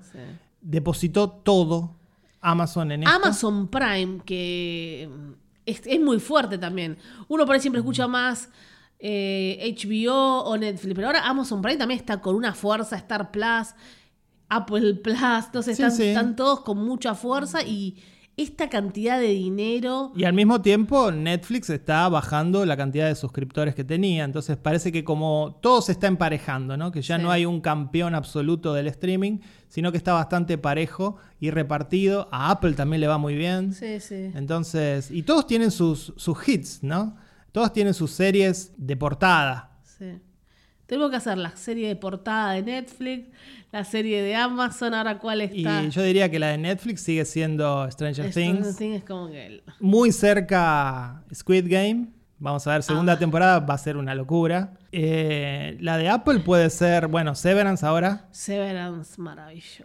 [0.60, 1.96] Depositó todo
[2.40, 3.14] Amazon en esto.
[3.14, 5.32] Amazon Prime, que mm,
[5.66, 6.96] es, es muy fuerte también.
[7.28, 8.48] Uno por ahí siempre escucha más
[8.98, 13.74] eh, HBO o Netflix, pero ahora Amazon Prime también está con una fuerza, Star Plus,
[14.48, 15.18] Apple Plus,
[15.64, 16.04] Sí, están, sí.
[16.04, 17.96] están todos con mucha fuerza y
[18.42, 20.12] esta cantidad de dinero...
[20.16, 24.24] Y al mismo tiempo Netflix está bajando la cantidad de suscriptores que tenía.
[24.24, 26.90] Entonces parece que como todo se está emparejando, ¿no?
[26.92, 27.22] Que ya Sí.
[27.22, 32.28] no hay un campeón absoluto del streaming, sino que está bastante parejo y repartido.
[32.32, 33.72] A Apple también le va muy bien.
[33.72, 34.30] Sí, sí.
[34.34, 37.16] Entonces, y todos tienen sus, sus hits, ¿no?
[37.52, 39.78] Todos tienen sus series de portada.
[39.82, 40.18] Sí.
[40.86, 43.28] Tenemos que hacer la serie de portada de Netflix,
[43.72, 45.82] la serie de Amazon, ahora cuál está.
[45.82, 48.76] Y yo diría que la de Netflix sigue siendo Stranger Stranger Things.
[48.76, 52.08] Things es como que el- Muy cerca Squid Game.
[52.38, 53.18] Vamos a ver, segunda Ah.
[53.18, 54.72] temporada va a ser una locura.
[54.92, 58.28] Eh, la de Apple puede ser, bueno, Severance ahora.
[58.30, 59.84] Severance maravilloso.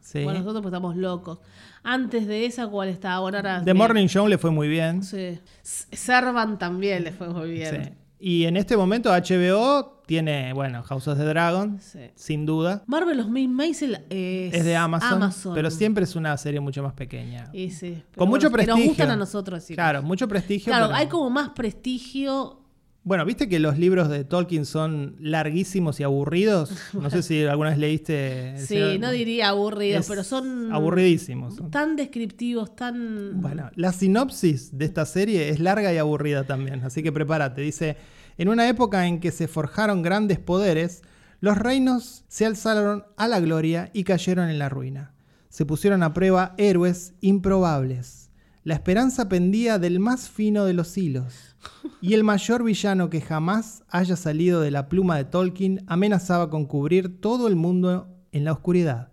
[0.00, 0.22] Sí.
[0.22, 1.40] Bueno, nosotros pues estamos locos.
[1.82, 3.20] Antes de esa, ¿cuál estaba?
[3.20, 5.02] Bueno, ahora The Morning Show le fue muy bien.
[5.02, 5.38] Sí.
[5.62, 7.84] S- Servant también le fue muy bien.
[7.84, 7.90] Sí.
[8.20, 12.00] Y en este momento HBO tiene, bueno, House of the Dragon, Sí.
[12.16, 12.82] sin duda.
[12.86, 17.48] Marvelous Miss Maisel es, Es de Amazon, pero siempre es una serie mucho más pequeña.
[17.52, 18.76] Y sí, Con mucho bueno, que prestigio.
[18.76, 19.62] nos gustan a nosotros.
[19.62, 19.74] sí.
[19.74, 20.70] Claro, mucho prestigio.
[20.72, 22.60] Claro, pero- hay como más prestigio.
[23.04, 26.70] Bueno, viste que los libros de Tolkien son larguísimos y aburridos.
[26.92, 28.54] No sé si alguna vez leíste.
[28.58, 31.54] Sí, Señor- no diría aburridos, Es pero son aburridísimos.
[31.56, 31.70] son.
[31.70, 33.40] tan descriptivos, tan...
[33.40, 37.62] Bueno, la sinopsis de esta serie es larga y aburrida también, así que prepárate.
[37.62, 37.96] Dice,
[38.36, 41.02] en una época en que se forjaron grandes poderes,
[41.40, 45.14] los reinos se alzaron a la gloria y cayeron en la ruina.
[45.48, 48.27] Se pusieron a prueba héroes improbables.
[48.64, 51.56] La esperanza pendía del más fino de los hilos.
[52.00, 56.66] Y el mayor villano que jamás haya salido de la pluma de Tolkien amenazaba con
[56.66, 59.08] cubrir todo el mundo en la oscuridad.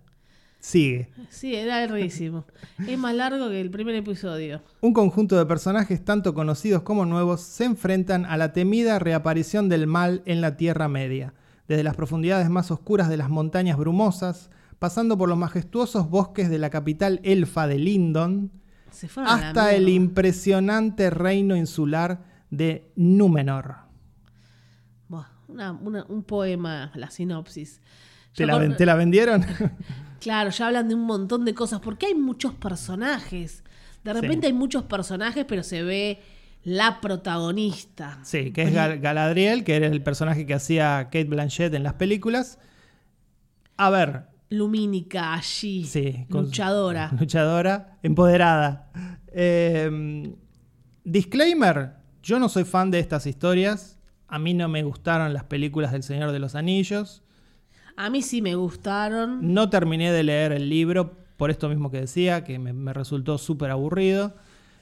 [0.60, 1.10] Sigue.
[1.30, 2.44] Sí, era larguísimo.
[2.88, 4.64] es más largo que el primer episodio.
[4.82, 9.86] Un conjunto de personajes tanto conocidos como nuevos se enfrentan a la temida reaparición del
[9.86, 11.36] mal en la Tierra Media,
[11.68, 16.58] desde las profundidades más oscuras de las montañas brumosas, pasando por los majestuosos bosques de
[16.58, 18.52] la capital elfa de Lindon,
[18.96, 23.76] Se hasta el impresionante reino insular de Númenor.
[25.10, 27.82] Buah, una- una- un poema, la sinopsis.
[28.34, 29.44] ¿Te la, con- ven- te la vendieron?
[30.22, 33.64] Claro, ya hablan de un montón de cosas, porque hay muchos personajes.
[34.04, 36.20] De repente hay muchos personajes, pero se ve
[36.64, 38.18] la protagonista.
[38.24, 41.94] Sí, que es Gal- Galadriel, que era el personaje que hacía Kate Blanchett en las
[41.94, 42.58] películas.
[43.78, 44.24] A ver,
[44.58, 46.26] Lumínica allí, sí.
[46.30, 47.12] con- luchadora.
[47.20, 48.90] Luchadora, empoderada.
[49.28, 50.34] Eh,
[51.04, 53.98] disclaimer, yo no soy fan de estas historias.
[54.28, 57.22] A mí no me gustaron las películas del Señor de los Anillos.
[57.98, 59.54] A mí sí me gustaron.
[59.54, 63.38] No terminé de leer el libro por esto mismo que decía, que me, me resultó
[63.38, 64.36] súper aburrido.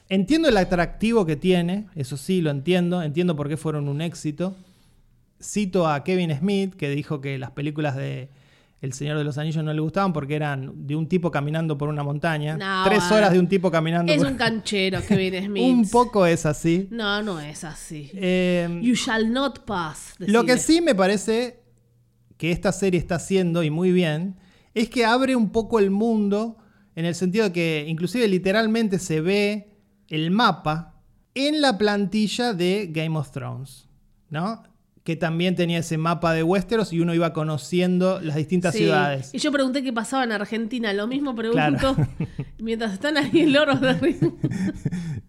[0.10, 3.02] Entiendo el atractivo que tiene, eso sí, lo entiendo.
[3.04, 4.56] Entiendo por qué fueron un éxito.
[5.42, 8.30] Cito a Kevin Smith, que dijo que las películas de
[8.84, 11.88] El Señor de los Anillos no le gustaban porque eran de un tipo caminando por
[11.88, 12.58] una montaña.
[12.58, 15.63] No, Tres horas de un tipo caminando Es por un canchero Kevin Smith.
[15.63, 16.89] Un poco es así.
[16.91, 18.12] No, no es así.
[18.13, 20.15] Eh, You shall not pass.
[20.17, 21.63] Lo que sí me parece
[22.36, 24.36] que esta serie está haciendo, y muy bien,
[24.74, 26.58] es que abre un poco el mundo,
[26.98, 29.78] en el sentido de que inclusive literalmente se ve
[30.10, 31.02] el mapa
[31.36, 33.88] en la plantilla de Game of Thrones,
[34.30, 34.62] ¿no?
[35.04, 38.80] Que también tenía ese mapa de Westeros y uno iba conociendo las distintas Sí.
[38.80, 39.32] ciudades.
[39.34, 40.94] Y yo pregunté qué pasaba en Argentina.
[40.94, 42.08] Lo mismo pregunto Claro.
[42.60, 44.32] mientras están ahí en Loros de.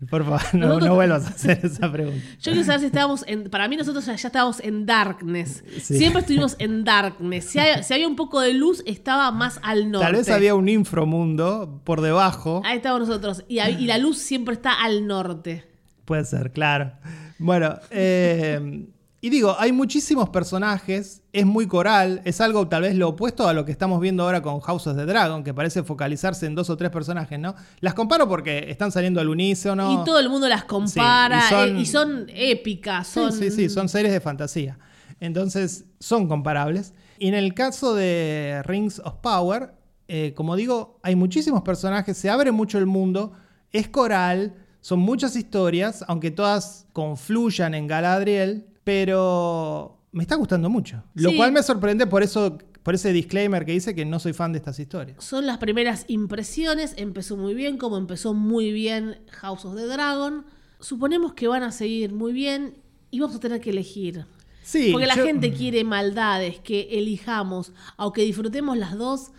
[0.09, 2.21] Por favor, no, Nosotros- no vuelvas a hacer esa pregunta.
[2.41, 3.51] Yo quiero saber si estábamos en.
[3.51, 5.65] Para mí, nosotros ya estábamos en Darkness.
[5.83, 5.99] Sí.
[5.99, 7.47] Siempre estuvimos en Darkness.
[7.47, 10.07] Si, hay- si había un poco de luz, estaba más al norte.
[10.07, 12.63] Tal vez había un inframundo por debajo.
[12.65, 13.45] Ahí estábamos nosotros.
[13.49, 15.65] Y, y la luz siempre está al norte.
[16.05, 16.93] Puede ser, claro.
[17.39, 18.87] Bueno, eh,
[19.27, 23.53] y digo, hay muchísimos personajes, es muy coral, es algo tal vez lo opuesto a
[23.55, 26.69] lo que estamos viendo ahora con House of the Dragon, que parece focalizarse en dos
[26.69, 27.55] o tres personajes, ¿no?
[27.81, 30.03] Las comparo porque están saliendo al unísono.
[30.03, 31.41] Y todo el mundo las compara.
[31.41, 33.07] Sí, y son- eh, y son épicas.
[33.09, 34.79] Sí, Son, sí, sí, son series de fantasía.
[35.21, 36.93] Entonces, son comparables.
[37.19, 39.73] Y en el caso de Rings of Power,
[40.09, 43.33] eh, como digo, hay muchísimos personajes, se abre mucho el mundo,
[43.73, 51.03] es coral, son muchas historias, aunque todas confluyan en Galadriel, pero me está gustando mucho.
[51.15, 51.37] Lo Sí.
[51.37, 54.59] cual me sorprende por eso, por ese disclaimer que dice que no soy fan de
[54.59, 55.23] estas historias.
[55.25, 56.95] Son las primeras impresiones.
[56.97, 60.45] Empezó muy bien, como empezó muy bien House of the Dragon.
[60.81, 62.77] Suponemos que van a seguir muy bien
[63.11, 64.27] y vamos a tener que elegir.
[64.63, 69.31] Sí, Porque la yo- gente quiere maldades que elijamos, aunque disfrutemos las dos,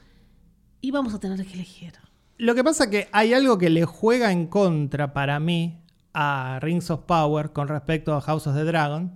[0.81, 1.93] y vamos a tener que elegir.
[2.37, 5.79] Lo que pasa que hay algo que le juega en contra para mí
[6.13, 9.15] a Rings of Power con respecto a House of the Dragon,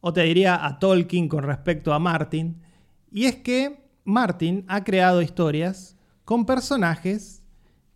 [0.00, 2.60] o te diría a Tolkien con respecto a Martin,
[3.10, 7.42] y es que Martin ha creado historias con personajes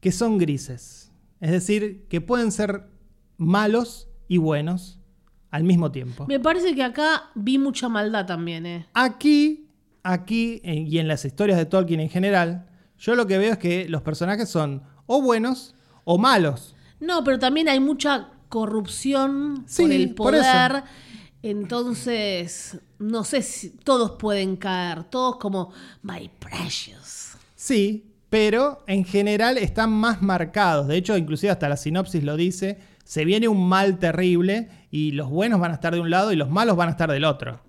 [0.00, 2.88] que son grises, es decir, que pueden ser
[3.36, 4.98] malos y buenos
[5.50, 6.26] al mismo tiempo.
[6.26, 8.86] Me parece que acá vi mucha maldad también, ¿eh?
[8.94, 9.68] Aquí,
[10.02, 12.66] aquí en- y en las historias de Tolkien en general,
[12.98, 16.74] yo lo que veo es que los personajes son o buenos o malos.
[17.00, 20.44] No, pero también hay mucha corrupción Sí, por el por eso.
[21.42, 27.36] Entonces, no sé si todos pueden caer, todos como My Precious.
[27.54, 30.86] Sí, pero en general están más marcados.
[30.86, 32.78] De hecho, inclusive hasta la sinopsis lo dice.
[33.04, 36.36] Se viene un mal terrible y los buenos van a estar de un lado y
[36.36, 37.60] los malos van a estar del otro.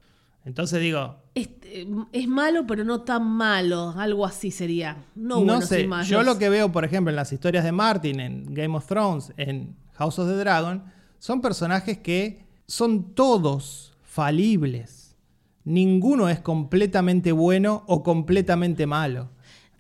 [0.46, 3.94] Entonces digo, Este, es malo, pero no tan malo.
[3.98, 4.98] Algo así sería.
[5.16, 6.08] No, no, y sé, malos.
[6.08, 9.34] yo lo que veo, por ejemplo, en las historias de Martin, en Game of Thrones,
[9.38, 10.84] en House of the Dragon,
[11.18, 15.16] son personajes que son todos falibles.
[15.64, 19.30] Ninguno es completamente bueno o completamente malo.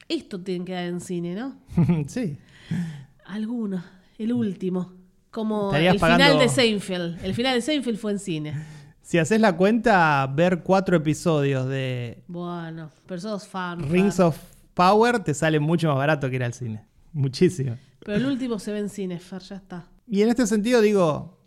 [0.07, 1.57] Esto tienen que dar en cine, ¿no?
[2.07, 2.37] sí.
[3.25, 3.83] Algunos.
[4.19, 4.93] El último.
[5.31, 7.25] Como Estarías el final de Seinfeld.
[7.25, 8.65] El final de Seinfeld fue en cine.
[9.01, 13.89] Si haces la cuenta, ver cuatro episodios de Bueno, pero sos fan.
[13.89, 14.27] Rings fan.
[14.27, 14.37] of
[14.75, 16.85] Power te sale mucho más barato que ir al cine.
[17.11, 17.75] Muchísimo.
[18.05, 19.87] Pero el último se ve en cine, Fer, ya está.
[20.07, 21.42] Y en este sentido, digo,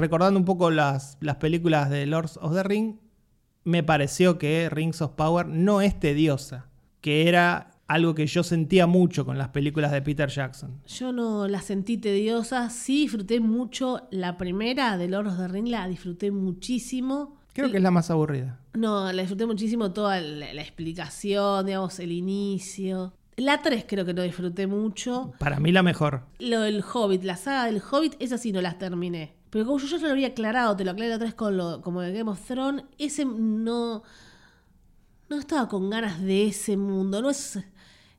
[0.00, 2.96] recordando un poco las, las películas de Lords of the Ring,
[3.64, 6.66] me pareció que Rings of Power no es tediosa,
[7.00, 10.80] que era algo que yo sentía mucho con las películas de Peter Jackson.
[10.86, 12.70] Yo no la sentí tediosa.
[12.70, 17.36] Sí disfruté mucho la primera de Lord of the Ring, la disfruté muchísimo.
[17.52, 18.60] Creo que es la más aburrida.
[18.74, 23.12] No, la disfruté muchísimo toda la, la explicación, digamos, el inicio.
[23.36, 25.32] La 3 creo que no disfruté mucho.
[25.38, 26.22] Para mí la mejor.
[26.38, 29.34] Lo del Hobbit, la saga del Hobbit, esa sí no las terminé.
[29.50, 31.80] Pero como yo ya lo había aclarado, te lo aclaré la otra vez con lo,
[31.82, 34.02] como de Game of Thrones, ese no.
[35.28, 37.22] No estaba con ganas de ese mundo.
[37.22, 37.58] No es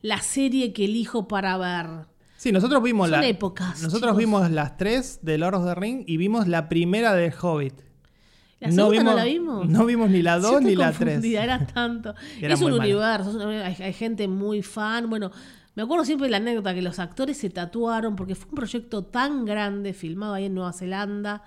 [0.02, 2.06] la serie que elijo para ver.
[2.38, 3.28] Sí, nosotros vimos Son la.
[3.28, 4.18] épocas, Nosotros chicos.
[4.18, 7.76] vimos las tres de Lord of the Ring y vimos la primera de Hobbit.
[8.60, 9.68] ¿La segunda no la vimos?
[9.70, 10.98] No vimos ni la Yo 2 estoy ni la 3.
[10.98, 12.16] confundida, Era tanto.
[12.42, 12.84] Era es un mala.
[12.84, 15.10] universo, hay, hay gente muy fan.
[15.10, 15.32] Bueno,
[15.76, 19.04] me acuerdo siempre de la anécdota que los actores se tatuaron porque fue un proyecto
[19.04, 21.44] tan grande, filmado ahí en Nueva Zelanda,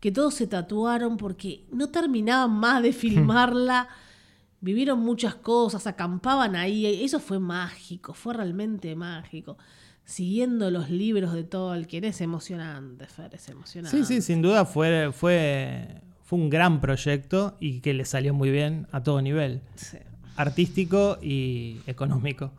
[0.00, 3.88] que todos se tatuaron porque no terminaban más de filmarla.
[4.60, 7.02] Vivieron muchas cosas, acampaban ahí.
[7.04, 9.56] Eso fue mágico, fue realmente mágico.
[10.04, 12.04] Siguiendo los libros de Tolkien.
[12.04, 13.96] Es emocionante, Fer, es emocionante.
[13.96, 18.50] Sí, sí, sin duda fue, fue, fue un gran proyecto y que le salió muy
[18.50, 19.62] bien a todo nivel.
[19.76, 19.98] Sí.
[20.36, 22.52] Artístico y económico.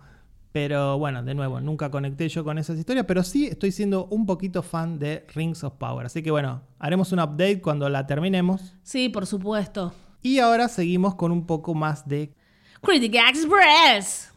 [0.56, 4.26] Pero bueno, de nuevo, nunca conecté yo con esas historias, pero sí estoy siendo un
[4.26, 6.06] poquito fan de Rings of Power.
[6.06, 8.74] Así que bueno, haremos un update cuando la terminemos.
[8.82, 9.94] Sí, por supuesto.
[10.22, 12.34] Y ahora seguimos con un poco más de...
[12.82, 14.32] Critic Express.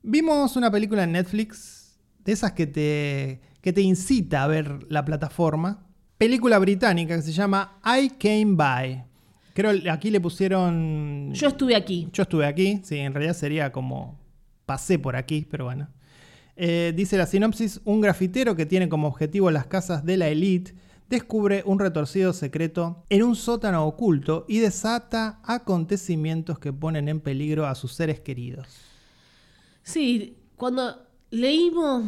[0.00, 5.04] Vimos una película en Netflix, de esas que te, que te incita a ver la
[5.04, 5.88] plataforma.
[6.18, 9.04] Película británica que se llama I Came By.
[9.54, 11.32] Creo aquí le pusieron...
[11.34, 12.08] Yo estuve aquí.
[12.12, 14.22] Yo estuve aquí, sí, en realidad sería como
[14.66, 15.88] pasé por aquí, pero bueno.
[16.56, 20.74] Eh, dice la sinopsis, un grafitero que tiene como objetivo las casas de la élite
[21.10, 27.66] descubre un retorcido secreto en un sótano oculto y desata acontecimientos que ponen en peligro
[27.66, 28.66] a sus seres queridos.
[29.82, 30.96] Sí, cuando
[31.30, 32.04] leímos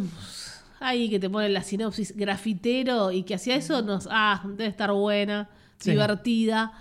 [0.80, 4.08] ahí que te ponen la sinopsis grafitero y que hacía eso, nos.
[4.10, 5.90] Ah, debe estar buena, Sí.
[5.90, 6.72] divertida.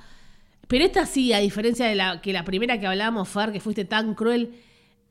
[0.67, 3.85] Pero esta sí, a diferencia de la que la primera que hablamos, Fer, que fuiste
[3.85, 4.55] tan cruel,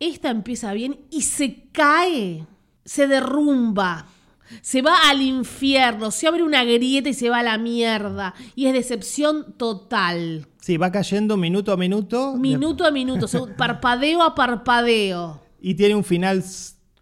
[0.01, 2.47] esta empieza bien y se cae,
[2.85, 4.07] se derrumba,
[4.63, 8.35] se va al infierno, se abre una grieta y se va a la mierda.
[8.55, 10.47] Y es decepción total.
[10.61, 12.37] Sí, va cayendo minuto a minuto.
[12.37, 13.27] Minuto a minuto,
[13.57, 15.41] parpadeo a parpadeo.
[15.61, 16.45] Y tiene un final,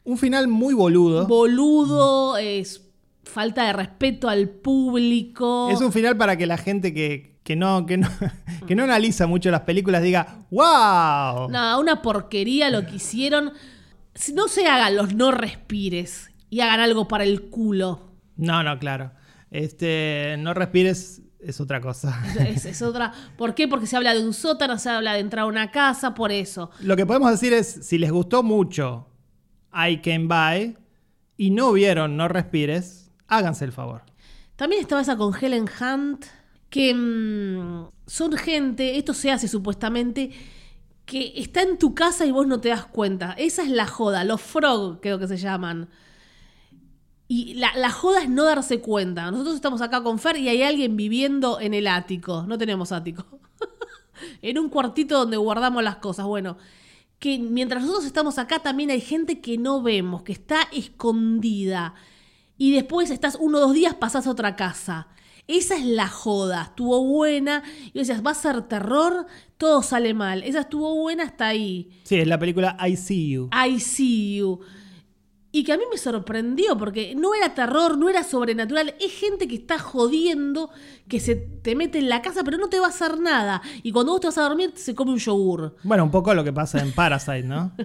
[0.05, 1.27] un final muy boludo.
[1.27, 2.83] boludo, es
[3.25, 5.71] falta de respeto al público.
[5.71, 8.09] Es un final para que la gente que, que no, que, no,
[8.67, 11.51] que no analiza mucho las películas diga, ¡Wow!
[11.51, 13.53] Nada, una porquería lo que hicieron.
[14.15, 18.13] Si no se hagan los no respires y hagan algo para el culo.
[18.37, 19.13] No, no, claro.
[19.51, 22.23] Este, no respires es otra cosa.
[22.39, 23.13] Es, es otra.
[23.37, 23.69] ¿Por qué?
[23.69, 26.71] Porque se habla de un sótano, se habla de entrar a una casa, por eso.
[26.81, 29.09] Lo que podemos decir es, si les gustó mucho
[29.73, 30.77] I Came By
[31.37, 34.03] y no vieron No Respires, háganse el favor.
[34.57, 36.27] También estaba esa con Helen Hunt,
[36.73, 40.31] que mm, son gente, esto se hace supuestamente,
[41.05, 43.33] que está en tu casa y vos no te das cuenta.
[43.33, 45.91] Esa es la joda, los frog creo que se llaman.
[47.29, 49.31] Y la, la joda es no darse cuenta.
[49.31, 52.45] Nosotros estamos acá con Fer y hay alguien viviendo en el ático.
[52.49, 53.27] No tenemos ático.
[54.43, 56.25] en un cuartito donde guardamos las cosas.
[56.25, 56.57] Bueno,
[57.19, 61.93] que mientras nosotros estamos acá también hay gente que no vemos, que está escondida.
[62.57, 65.09] Y después estás uno o dos días, pasás a otra casa.
[65.49, 66.63] Esa es la joda.
[66.71, 67.63] Estuvo buena.
[67.93, 69.27] Y decías, va a ser terror,
[69.59, 70.43] todo sale mal.
[70.43, 71.91] Esa estuvo buena hasta ahí.
[72.05, 73.51] Sí, es la película I See You.
[73.53, 74.61] I see you.
[75.55, 78.95] Y que a mí me sorprendió porque no era terror, no era sobrenatural.
[78.99, 80.71] Es gente que está jodiendo,
[81.09, 83.61] que se te mete en la casa, pero no te va a hacer nada.
[83.83, 85.77] Y cuando vos te vas a dormir, se come un yogur.
[85.83, 87.73] Bueno, un poco lo que pasa en Parasite, ¿no?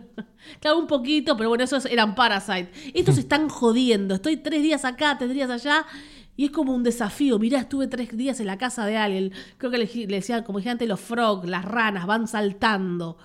[0.62, 2.72] Claro, un poquito, pero bueno, esos eran Parasite.
[2.94, 4.16] Estos están jodiendo.
[4.16, 5.86] Estoy tres días acá, tres días allá.
[6.38, 7.38] Y es como un desafío.
[7.40, 9.34] Mirá, estuve tres días en la casa de alguien.
[9.58, 13.18] Creo que le, le decían, como dije antes, los frogs, las ranas, van saltando.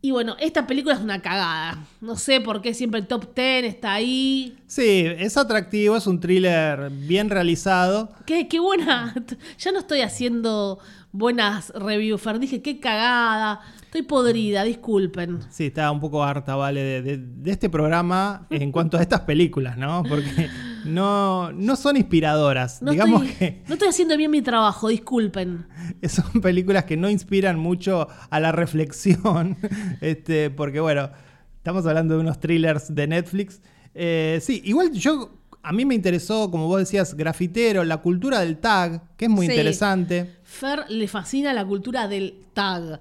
[0.00, 1.82] Y bueno, esta película es una cagada.
[2.02, 4.54] No sé por qué siempre el top ten está ahí.
[4.66, 8.12] Sí, es atractivo, es un thriller bien realizado.
[8.26, 9.14] Qué, qué buena.
[9.58, 10.78] Ya no estoy haciendo
[11.10, 12.22] buenas reviews.
[12.38, 13.60] Dije, qué cagada.
[13.82, 15.38] Estoy podrida, disculpen.
[15.50, 16.80] Sí, estaba un poco harta, ¿vale?
[16.82, 20.02] De, de- de este programa en cuanto a estas películas, ¿no?
[20.06, 20.50] Porque
[20.84, 22.82] no, no son inspiradoras.
[22.82, 25.66] No, Digamos estoy, que no estoy haciendo bien mi trabajo, disculpen.
[26.08, 29.56] son películas que no inspiran mucho a la reflexión.
[30.00, 31.10] Este, porque, bueno,
[31.56, 33.60] estamos hablando de unos thrillers de Netflix.
[33.94, 35.38] Eh, sí, igual yo.
[35.62, 39.46] A mí me interesó, como vos decías, grafitero, la cultura del tag, que es muy
[39.46, 39.52] Sí.
[39.52, 40.36] interesante.
[40.42, 43.00] Fer le fascina la cultura del tag.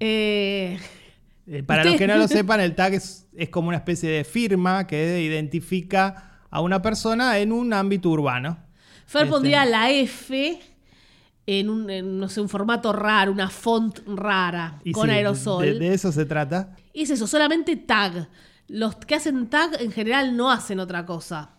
[0.00, 0.78] Eh,
[1.46, 4.22] Eh, para los que no lo sepan, el tag es, es como una especie de
[4.24, 8.58] firma que identifica a una persona en un ámbito urbano.
[9.06, 9.30] Fer Este.
[9.32, 10.60] pondría la F
[11.46, 15.64] en un, en, no sé, un formato raro, una font rara, Y con sí, aerosol.
[15.64, 16.76] De, de eso se trata.
[16.92, 18.28] Y es eso, solamente tag.
[18.68, 21.52] Los que hacen tag en general no hacen otra cosa.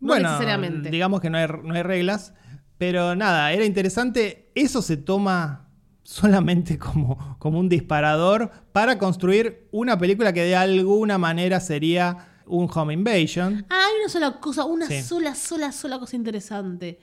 [0.00, 0.90] No bueno, necesariamente.
[0.90, 2.32] digamos que no hay, no hay reglas,
[2.78, 4.50] pero nada, era interesante.
[4.54, 5.68] Eso se toma
[6.02, 12.68] solamente como, como un disparador para construir una película que de alguna manera sería un
[12.72, 13.64] home invasion.
[13.70, 15.02] Ah, hay una sola cosa, una Sí.
[15.02, 16.98] sola, sola, sola cosa interesante.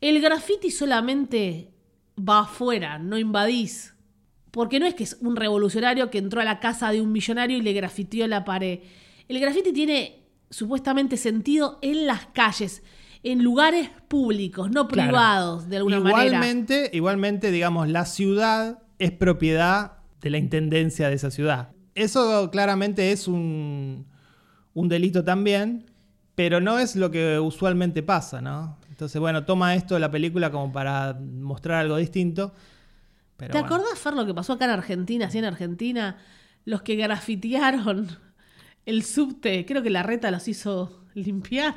[0.00, 1.70] El graffiti solamente
[2.18, 3.94] va afuera, no invadís.
[4.50, 7.56] Porque no es que es un revolucionario que entró a la casa de un millonario
[7.56, 8.80] y le grafiteó la pared.
[9.28, 12.82] El graffiti tiene supuestamente sentido en las calles.
[13.24, 15.08] en lugares públicos, no Claro.
[15.10, 16.24] privados, de alguna manera.
[16.26, 21.70] igualmente, igualmente, digamos, la ciudad es propiedad de la intendencia de esa ciudad.
[21.94, 24.06] Eso claramente es un,
[24.74, 25.86] un delito también,
[26.34, 28.78] pero no es lo que usualmente pasa, ¿no?
[28.90, 32.52] Entonces, bueno, toma esto la película como para mostrar algo distinto.
[33.36, 33.74] Pero ¿Te bueno.
[33.76, 36.16] acordás, Fer, lo que pasó acá en Argentina, así en Argentina?
[36.64, 38.08] Los que grafitearon
[38.86, 41.74] el subte, creo que la reta los hizo limpiar.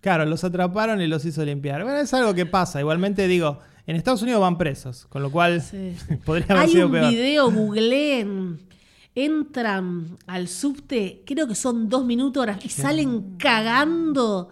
[0.00, 1.82] Claro, los atraparon y los hizo limpiar.
[1.82, 2.78] Bueno, es algo que pasa.
[2.80, 5.96] Igualmente digo, en Estados Unidos van presos, con lo cual Sí.
[6.24, 7.10] podría haber Hay sido un peor.
[7.10, 8.60] video, googleen,
[9.14, 14.48] entran al subte, creo que son dos minutos y salen cagando.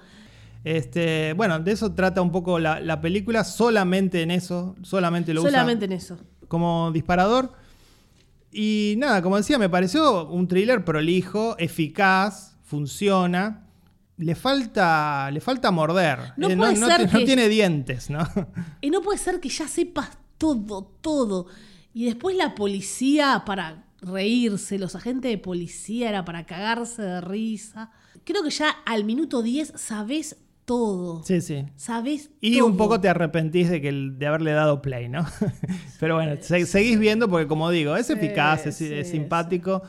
[0.64, 5.42] Este, bueno, de eso trata un poco la, la película, solamente en eso, solamente lo
[5.42, 6.18] Solamente usa en eso.
[6.48, 7.52] como disparador.
[8.52, 13.66] Y nada, como decía, me pareció un thriller prolijo, eficaz, funciona.
[14.18, 16.18] Le falta, le falta morder.
[16.20, 18.20] Eh, No puede ser ti- no que- tiene dientes, ¿no?
[18.80, 21.46] Y no puede ser que ya sepas todo, todo.
[21.94, 27.90] Y después la policía para reírse, los agentes de policía era para cagarse de risa.
[28.24, 31.22] Creo que ya al minuto 10 sabes todo.
[31.24, 31.64] Sí, sí.
[31.76, 32.66] Sabes Y todo.
[32.66, 35.24] un poco te arrepentís de, que el- de haberle dado play, ¿no?
[36.00, 39.82] Pero bueno, se- seguís viendo porque como digo, es eficaz, es, sí, es simpático,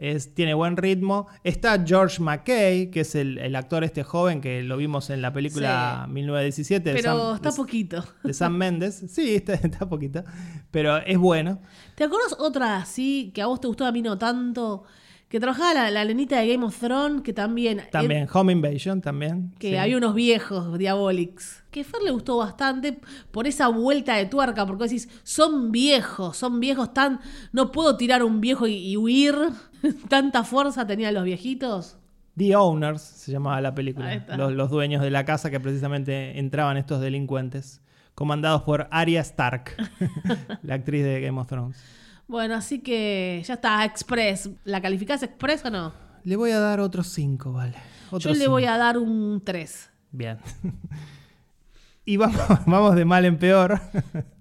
[0.00, 1.26] es, tiene buen ritmo.
[1.44, 5.32] Está George McKay, que es el, el actor este joven que lo vimos en la
[5.32, 6.12] película Sí.
[6.12, 8.04] 1917 de Pero Sam, está de- poquito.
[8.24, 9.04] de Sam Mendes.
[9.08, 10.24] Sí, está, está poquito,
[10.70, 11.60] pero es bueno.
[11.94, 14.84] ¿Te acuerdas otra así que a vos te gustó, a mí no tanto?
[15.30, 17.82] Que trabajaba la, la nenita de Game of Thrones, que también.
[17.92, 19.54] También, Home Invasion también.
[19.60, 19.76] que sí.
[19.76, 21.62] había unos viejos Diabolics.
[21.70, 22.98] Que Fer le gustó bastante
[23.30, 27.20] por esa vuelta de tuerca, porque decís, son viejos, son viejos tan.
[27.52, 29.36] No puedo tirar un viejo y, y huir.
[30.08, 31.96] Tanta fuerza tenían los viejitos.
[32.36, 34.26] The Owners se llamaba la película.
[34.36, 37.82] Los, los dueños de la casa que precisamente entraban estos delincuentes.
[38.16, 39.76] Comandados por Arya Stark,
[40.64, 41.99] la actriz de Game of Thrones.
[42.30, 44.50] Bueno, así que ya está, Express.
[44.62, 45.92] ¿La calificás Express o no?
[46.22, 47.74] Le voy a dar otros cinco, vale.
[48.20, 49.90] Yo le voy a dar un 3.
[50.12, 50.38] Bien.
[52.04, 53.80] y vamos, vamos de mal en peor.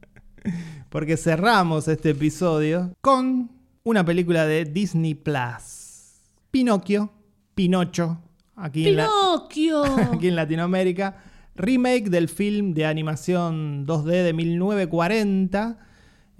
[0.89, 3.49] Porque cerramos este episodio con
[3.83, 6.11] una película de Disney Plus.
[6.51, 7.11] Pinocchio,
[7.55, 8.21] Pinocho,
[8.55, 9.83] aquí en, la- ¡Pinocchio!
[10.13, 11.23] aquí en Latinoamérica.
[11.55, 15.88] Remake del film de animación 2D de 1940.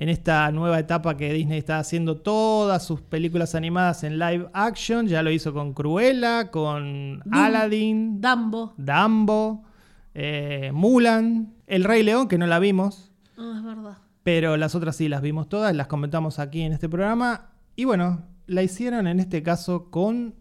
[0.02, 5.08] En esta nueva etapa que Disney está haciendo todas sus películas animadas en live action.
[5.08, 8.74] Ya lo hizo con Cruella, con Dum- Aladdin, Dumbo.
[8.78, 9.66] Dumbo,
[10.14, 13.98] eh, Mulan, El Rey León, que no la vimos, Ah, es verdad.
[14.24, 17.50] pero las otras sí las vimos todas, las comentamos aquí en este programa.
[17.76, 20.34] Y bueno, la hicieron en este caso con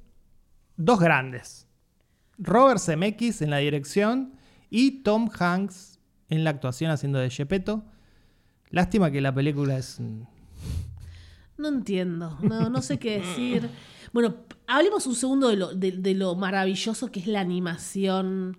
[0.77, 1.67] dos grandes.
[2.39, 4.35] Robert Zemeckis en la dirección
[4.71, 5.99] y Tom Hanks
[6.29, 7.83] en la actuación haciendo de Gepetto.
[8.71, 10.01] Lástima que la película es...
[11.57, 13.69] No entiendo, no, no sé qué decir.
[14.13, 18.57] Bueno, hablemos un segundo de lo, de, de lo maravilloso que es la animación,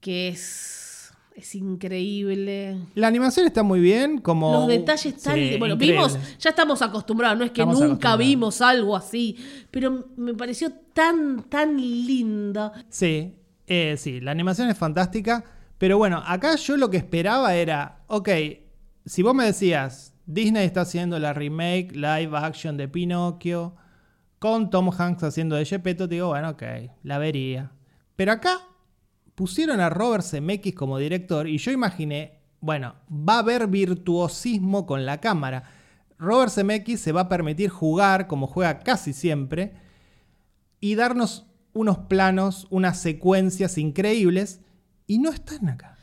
[0.00, 2.78] que es, es increíble.
[2.94, 4.52] La animación está muy bien, como...
[4.52, 5.34] Los detalles tan...
[5.34, 5.98] Sí, bueno, increíble.
[5.98, 9.36] vimos, ya estamos acostumbrados, no es que Estamos nunca vimos algo así,
[9.70, 12.72] pero me pareció tan, tan lindo.
[12.88, 13.34] Sí,
[13.66, 15.44] eh, sí, la animación es fantástica.
[15.76, 18.28] Pero bueno, acá yo lo que esperaba era, ok,
[19.04, 23.74] si vos me decías, Disney está haciendo la remake live action de Pinocchio,
[24.38, 26.62] con Tom Hanks haciendo de Gepetto, te digo, bueno, ok,
[27.04, 27.72] la vería.
[28.16, 28.58] Pero acá
[29.34, 35.06] pusieron a Robert Zemeckis como director y yo imaginé, bueno, va a haber virtuosismo con
[35.06, 35.64] la cámara.
[36.18, 39.74] Robert Zemeckis se va a permitir jugar como juega casi siempre
[40.80, 44.60] y darnos unos planos, unas secuencias increíbles
[45.06, 45.96] y no están acá.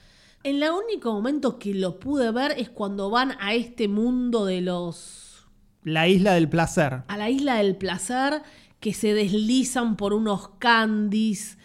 [0.43, 4.61] En el único momento que lo pude ver es cuando van a este mundo de
[4.61, 5.45] los
[5.83, 7.03] La isla del placer.
[7.07, 8.41] a la isla del placer
[8.79, 11.57] que se deslizan por unos candies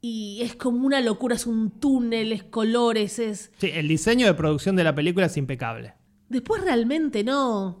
[0.00, 3.52] y es como una locura, es un túnel, es colores, es...
[3.58, 5.94] Sí, el diseño de producción de la película es impecable.
[6.28, 7.80] Después realmente no.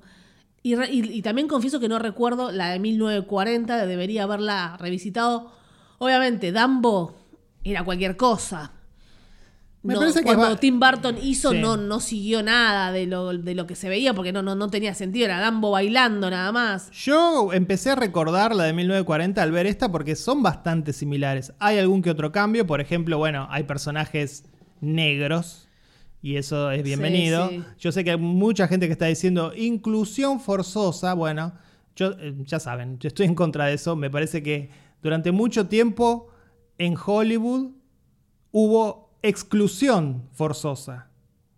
[0.62, 5.50] Y, re- y- y también confieso que no recuerdo la de 1940, debería haberla revisitado.
[5.98, 7.14] Obviamente, Dumbo
[7.64, 8.72] era cualquier cosa.
[9.84, 11.58] Me No, parece que cuando va- Tim Burton hizo, Sí.
[11.58, 14.68] no, no siguió nada de lo, de lo que se veía, porque no, no, no
[14.70, 16.88] tenía sentido, era Dumbo bailando nada más.
[16.92, 21.52] Yo empecé a recordar la de 1940 al ver esta porque son bastante similares.
[21.58, 24.44] Hay algún que otro cambio, por ejemplo, bueno, hay personajes
[24.80, 25.68] negros
[26.22, 27.48] y eso es bienvenido.
[27.48, 27.64] sí.
[27.80, 31.54] Yo sé que hay mucha gente que está diciendo inclusión forzosa, bueno,
[31.96, 34.70] yo eh, ya saben, yo estoy en contra de eso, me parece que
[35.02, 36.28] durante mucho tiempo
[36.78, 37.72] en Hollywood
[38.52, 41.08] hubo exclusión forzosa.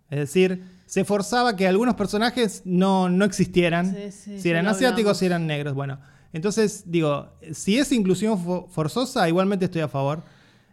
[0.09, 3.93] Es decir, se forzaba que algunos personajes no, no existieran.
[3.93, 5.73] Sí, sí, si eran asiáticos, si eran negros.
[5.73, 5.99] Bueno,
[6.31, 10.23] entonces digo, si es inclusión fo- forzosa, igualmente estoy a favor.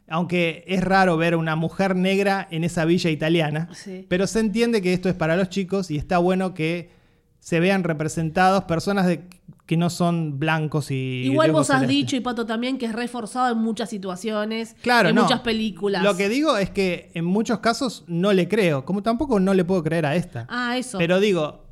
[0.09, 3.69] Aunque es raro ver a una mujer negra en esa villa italiana.
[3.73, 4.05] Sí.
[4.11, 6.91] Pero se entiende que esto es para los chicos y está bueno que
[7.41, 9.25] se vean representados personas de-
[9.73, 11.23] que no son blancos y.
[11.25, 15.15] Igual vos has dicho, y Pato también, que es reforzado en muchas situaciones, Claro, en
[15.15, 15.23] no.
[15.23, 16.03] muchas películas.
[16.03, 19.65] Lo que digo es que en muchos casos no le creo, como tampoco no le
[19.65, 20.47] puedo creer a esta.
[20.51, 20.99] Ah, eso.
[20.99, 21.65] Pero digo,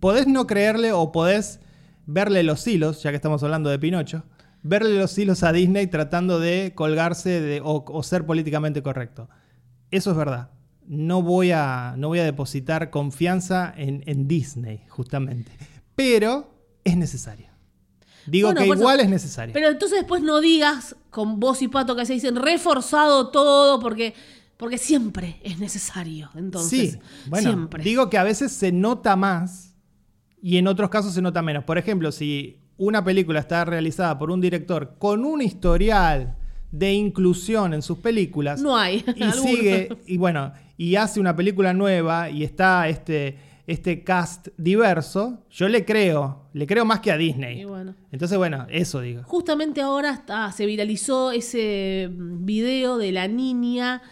[0.00, 1.60] podés no creerle o podés
[2.06, 4.24] verle los hilos, ya que estamos hablando de Pinocho,
[4.62, 9.28] verle los hilos a Disney tratando de colgarse de- o, o ser políticamente correcto.
[9.90, 10.50] Eso es verdad.
[10.86, 15.52] No voy a, no voy a depositar confianza en, en Disney, justamente.
[15.96, 16.53] Pero
[16.84, 17.48] es necesario.
[18.26, 19.52] Digo Bueno, que eso- igual es necesario.
[19.52, 24.14] Pero entonces después no digas con vos y Pato que se dicen reforzado todo porque,
[24.56, 26.30] porque siempre es necesario.
[26.34, 27.84] Entonces, sí, bueno, siempre.
[27.84, 29.74] digo que a veces se nota más
[30.40, 31.64] y en otros casos se nota menos.
[31.64, 36.36] Por ejemplo, si una película está realizada por un director con un historial
[36.72, 39.04] de inclusión en sus películas no hay.
[39.16, 39.42] y alguno.
[39.48, 45.68] sigue y bueno y hace una película nueva y está este este cast diverso, yo
[45.68, 47.62] le creo, le creo más que a Disney.
[47.62, 47.94] Y bueno.
[48.12, 49.22] Entonces, bueno, eso digo.
[49.24, 54.02] Justamente ahora está, se viralizó ese mm, video de la niña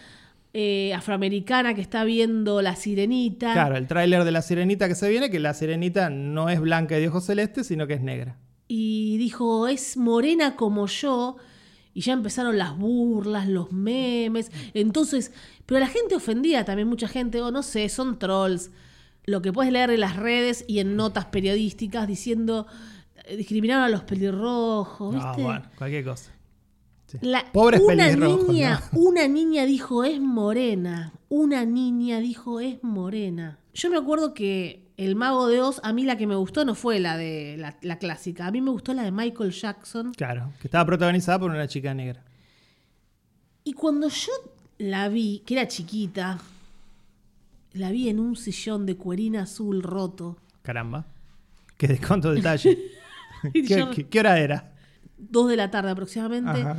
[0.54, 3.52] eh, afroamericana que está viendo la sirenita.
[3.52, 6.98] Claro, el tráiler de La Sirenita que se viene, que La Sirenita no es blanca
[6.98, 8.36] y de ojos celestes, sino que es negra.
[8.68, 11.36] y dijo, es morena como yo.
[11.94, 14.50] Y ya empezaron las burlas, los memes.
[14.72, 15.30] Entonces,
[15.66, 18.70] pero la gente ofendía también, mucha gente, o no sé, son trolls.
[19.24, 22.66] Lo que puedes leer en las redes y en notas periodísticas diciendo,
[23.26, 25.42] eh, discriminaron a los pelirrojos, Ah, ¿viste?
[25.42, 26.32] bueno, cualquier cosa.
[27.06, 27.18] Sí.
[27.20, 28.98] La- Pobres una pelirrojos, niña, ¿no?
[29.00, 31.12] una niña dijo es morena.
[31.28, 33.58] Una niña dijo es morena.
[33.74, 36.74] Yo me acuerdo que el mago de Oz, a mí la que me gustó no
[36.74, 38.46] fue la de la, la clásica.
[38.46, 40.12] A mí me gustó la de Michael Jackson.
[40.14, 42.22] Claro, que estaba protagonizada por una chica negra.
[43.64, 44.32] Y cuando yo
[44.78, 46.38] la vi, que era chiquita,
[47.74, 50.38] la vi en un sillón de cuerina azul roto.
[50.62, 51.06] Caramba.
[51.76, 52.78] Qué desconto detalle.
[53.54, 54.72] Y ¿Qué, yo- qué- qué hora era?
[55.18, 56.60] Dos de la tarde aproximadamente.
[56.60, 56.76] Ajá.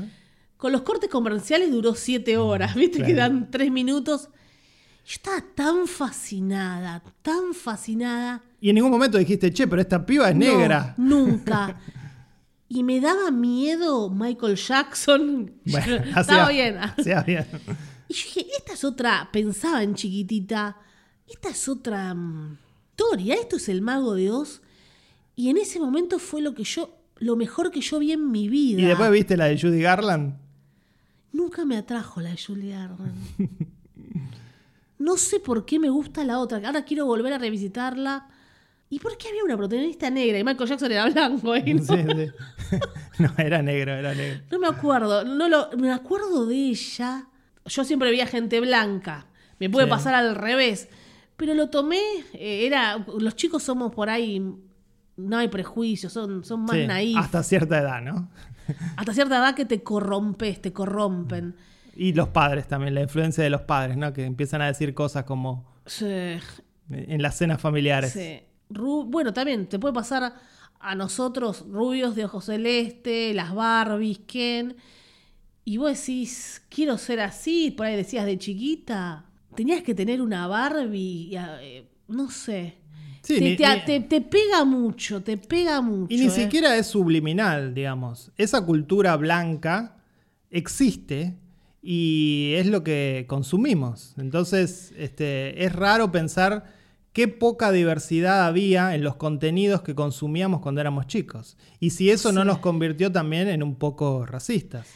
[0.55, 2.99] Con los cortes comerciales duró siete horas, ¿viste?
[2.99, 3.07] Claro.
[3.07, 4.29] Que dan tres minutos.
[5.05, 8.41] Yo estaba tan fascinada, tan fascinada.
[8.61, 10.93] Y en ningún momento dijiste, che, pero esta piba es No, negra.
[10.97, 11.77] nunca.
[12.69, 15.51] Y me daba miedo Michael Jackson.
[15.65, 16.77] Bueno, Estaba bien.
[16.77, 17.45] hacía bien.
[18.13, 20.77] Y yo dije, esta es otra, pensaba en chiquitita,
[21.27, 22.59] esta es otra mm,
[22.91, 24.61] historia, esto es el mago de Oz.
[25.35, 28.49] Y en ese momento fue lo que yo, lo mejor que yo vi en mi
[28.49, 28.79] vida.
[28.81, 30.35] ¿Y después viste la de Judy Garland?
[31.31, 33.15] Nunca me atrajo la de Julie Garland.
[34.99, 36.59] No sé por qué me gusta la otra.
[36.65, 38.29] Ahora quiero volver a revisitarla.
[38.91, 41.51] ¿Y por qué había una protagonista negra y Michael Jackson era blanco?
[41.53, 41.83] ahí, ¿no?
[41.83, 42.77] Sí, sí.
[43.19, 44.43] no, era negro, era negro.
[44.51, 45.25] No me acuerdo.
[45.25, 47.27] No lo, me acuerdo de ella.
[47.65, 49.27] Yo siempre veía gente blanca.
[49.59, 49.89] Me puede Sí.
[49.91, 50.89] pasar al revés.
[51.37, 51.99] Pero lo tomé.
[52.33, 53.05] eh, era.
[53.19, 54.41] Los chicos somos por ahí.
[55.15, 56.11] No hay prejuicios.
[56.13, 57.17] Son, son más Sí, naif.
[57.17, 57.39] Hasta...
[57.39, 58.29] hasta cierta edad, ¿no?
[59.13, 61.55] cierta edad que te corrompes, te corrompen.
[61.95, 64.13] Y los padres también, la influencia de los padres, ¿no?
[64.13, 66.05] Que empiezan a decir cosas como Sí.
[66.89, 68.11] en las cenas familiares.
[68.13, 68.39] Sí.
[68.71, 70.33] Ru- bueno, también te puede pasar
[70.79, 74.75] a nosotros, rubios de ojos celeste, las Barbies, Ken.
[75.65, 77.71] Y vos decís, quiero ser así.
[77.71, 79.25] Por ahí decías de chiquita.
[79.55, 81.29] Tenías que tener una Barbie.
[81.31, 82.75] y, eh, no sé.
[83.21, 86.13] Sí, te, ni- te- ni- te- te pega mucho, te pega mucho.
[86.13, 86.29] Y ni eh.
[86.29, 88.31] siquiera es subliminal, digamos.
[88.37, 89.95] Esa cultura blanca
[90.51, 91.35] existe
[91.81, 94.13] y es lo que consumimos.
[94.17, 96.65] Entonces, este, es raro pensar
[97.13, 101.57] qué poca diversidad había en los contenidos que consumíamos cuando éramos chicos.
[101.79, 104.87] Y si eso no nos convirtió también en un poco racistas.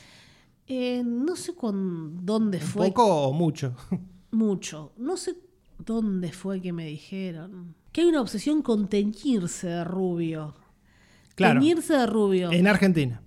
[0.68, 2.88] Eh, no sé con dónde fue.
[2.88, 3.76] poco o mucho.
[4.32, 4.92] Mucho.
[4.98, 5.36] No sé
[5.80, 7.74] dónde fue que me dijeron.
[7.94, 10.54] Que hay una obsesión con teñirse de rubio.
[11.36, 11.60] Claro.
[11.62, 12.52] Teñirse de rubio.
[12.52, 13.22] En Argentina.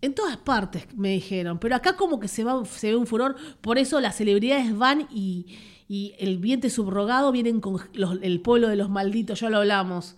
[0.00, 3.34] En todas partes me dijeron, pero acá como que se, va, se ve un furor,
[3.60, 5.56] por eso las celebridades van y,
[5.88, 10.16] y el vientre subrogado vienen con los- el pueblo de los malditos, ya lo hablamos.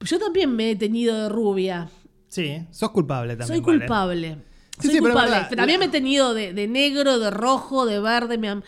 [0.00, 1.90] Yo también me he teñido de rubia,
[2.28, 3.48] Sí, sos culpable también.
[3.48, 4.38] soy culpable.
[4.80, 5.56] Sí, soy sí, pero culpable.
[5.56, 8.38] también me he teñido de, de negro, de rojo, de verde.
[8.38, 8.62] me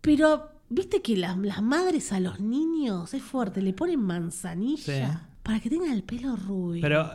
[0.00, 5.18] Pero, viste que las, las madres a los niños es fuerte, le ponen manzanilla Sí.
[5.42, 6.80] para que tengan el pelo rubio.
[6.82, 7.10] Pero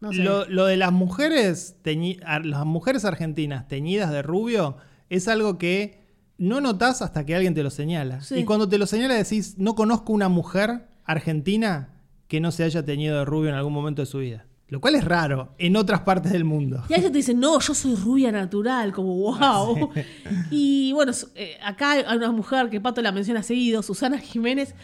[0.00, 0.22] No sé.
[0.22, 4.76] lo, lo de las mujeres, teñi- las mujeres argentinas teñidas de rubio
[5.10, 6.06] es algo que
[6.38, 8.20] no notás hasta que alguien te lo señala.
[8.20, 8.36] Sí.
[8.36, 11.94] Y cuando te lo señala decís, no conozco una mujer argentina
[12.28, 14.44] que no se haya teñido de rubio en algún momento de su vida.
[14.70, 16.84] Lo cual es raro en otras partes del mundo.
[16.90, 19.90] Y a veces te dicen, no, yo soy rubia natural, como wow.
[20.50, 24.74] Y bueno, eh, acá hay una mujer que Pato la menciona seguido, Susana Jiménez,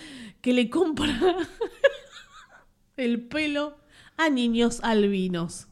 [0.41, 1.13] que le compra
[2.97, 3.77] el pelo
[4.17, 5.67] a niños albinos.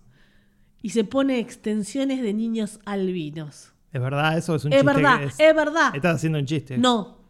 [0.82, 3.72] Y se pone extensiones de niños albinos.
[3.92, 4.94] Es verdad, eso es un Es chiste.
[4.94, 5.94] verdad, que es verdad.
[5.94, 6.76] Estás haciendo un chiste.
[6.76, 7.21] No.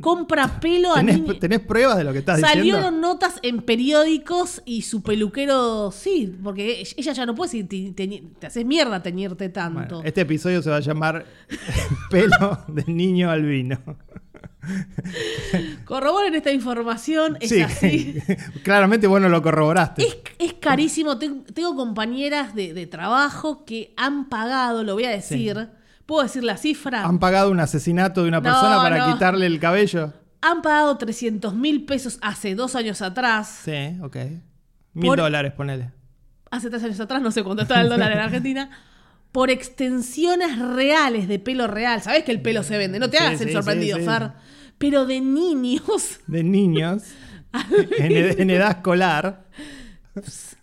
[0.00, 1.38] Compra pelo a ¿Tenés, niños.
[1.38, 3.08] tenés pruebas de lo que estás Salieron diciendo?
[3.08, 8.22] notas en periódicos y su peluquero, sí, porque ella ya no puede decir, te, te-
[8.38, 9.96] te haces mierda teñirte tanto.
[9.96, 11.26] Bueno, este episodio se va a llamar
[12.10, 13.78] Pelo de niño albino.
[15.84, 18.16] Corroboren esta información, es sí, así.
[18.62, 20.02] claramente vos no lo corroboraste.
[20.06, 21.18] Es, es carísimo.
[21.18, 25.68] Ten- Tengo compañeras de, de trabajo que han pagado, lo voy a decir.
[26.06, 27.04] ¿Puedo decir la cifra?
[27.04, 29.12] ¿Han pagado un asesinato de una No, persona para no.
[29.12, 30.12] quitarle el cabello?
[30.40, 33.60] Han pagado 300 mil pesos hace dos años atrás.
[33.64, 34.16] Sí, ok.
[34.94, 35.92] Mil Por- dólares, ponele.
[36.50, 38.70] Hace tres años atrás, no sé cuánto estaba el dólar en Argentina.
[39.30, 42.02] Por extensiones reales de pelo real.
[42.02, 42.98] ¿Sabés que el pelo se vende?
[42.98, 44.04] No te Sí, hagas el sorprendido, sí.
[44.04, 44.32] Fer.
[44.78, 47.04] Pero de niños De niños
[47.98, 49.46] en, ed- en edad escolar.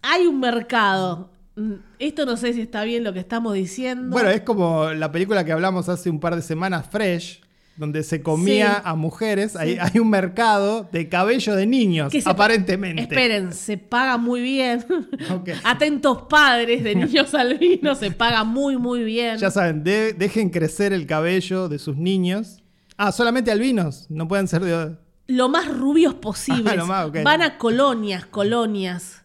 [0.02, 1.32] hay un mercado.
[1.60, 4.10] Mm, Esto no sé si está bien lo que estamos diciendo.
[4.12, 7.42] Bueno, es como la película que hablamos hace un par de semanas, Fresh,
[7.76, 8.82] donde se comía Sí.
[8.86, 9.56] a mujeres.
[9.56, 13.02] Hay, hay un mercado de cabello de niños, Que se- aparentemente.
[13.04, 14.86] Esperen, se paga muy bien.
[15.64, 19.38] Atentos padres de niños albinos, se paga muy, muy bien.
[19.38, 22.62] Ya saben, de- dejen crecer el cabello de sus niños.
[22.98, 24.96] Ah, solamente albinos, no pueden ser de...
[25.28, 26.74] Lo más rubios posibles.
[26.80, 27.12] Ah, más.
[27.24, 29.24] Van a colonias, colonias.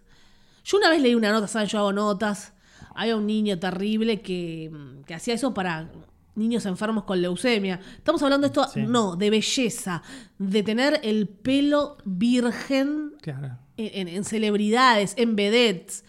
[0.65, 1.69] Yo una vez leí una nota, ¿saben?
[1.69, 2.53] Yo hago notas.
[2.95, 4.71] Había un niño terrible que,
[5.07, 5.91] que hacía eso para
[6.37, 7.81] niños enfermos con leucemia.
[7.97, 8.83] Estamos hablando de esto, Sí.
[8.87, 10.03] no, de belleza,
[10.39, 13.59] de tener el pelo virgen Claro.
[13.77, 16.05] en, en- en celebridades, en vedettes.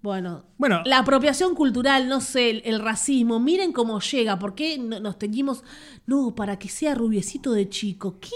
[0.00, 0.82] Bueno, Bueno.
[0.84, 5.16] la apropiación cultural, no sé, el, el racismo, miren cómo llega, ¿por qué no- nos
[5.18, 5.62] teñimos?
[6.06, 8.18] No, para que sea rubiecito de chico.
[8.20, 8.30] ¿Qué?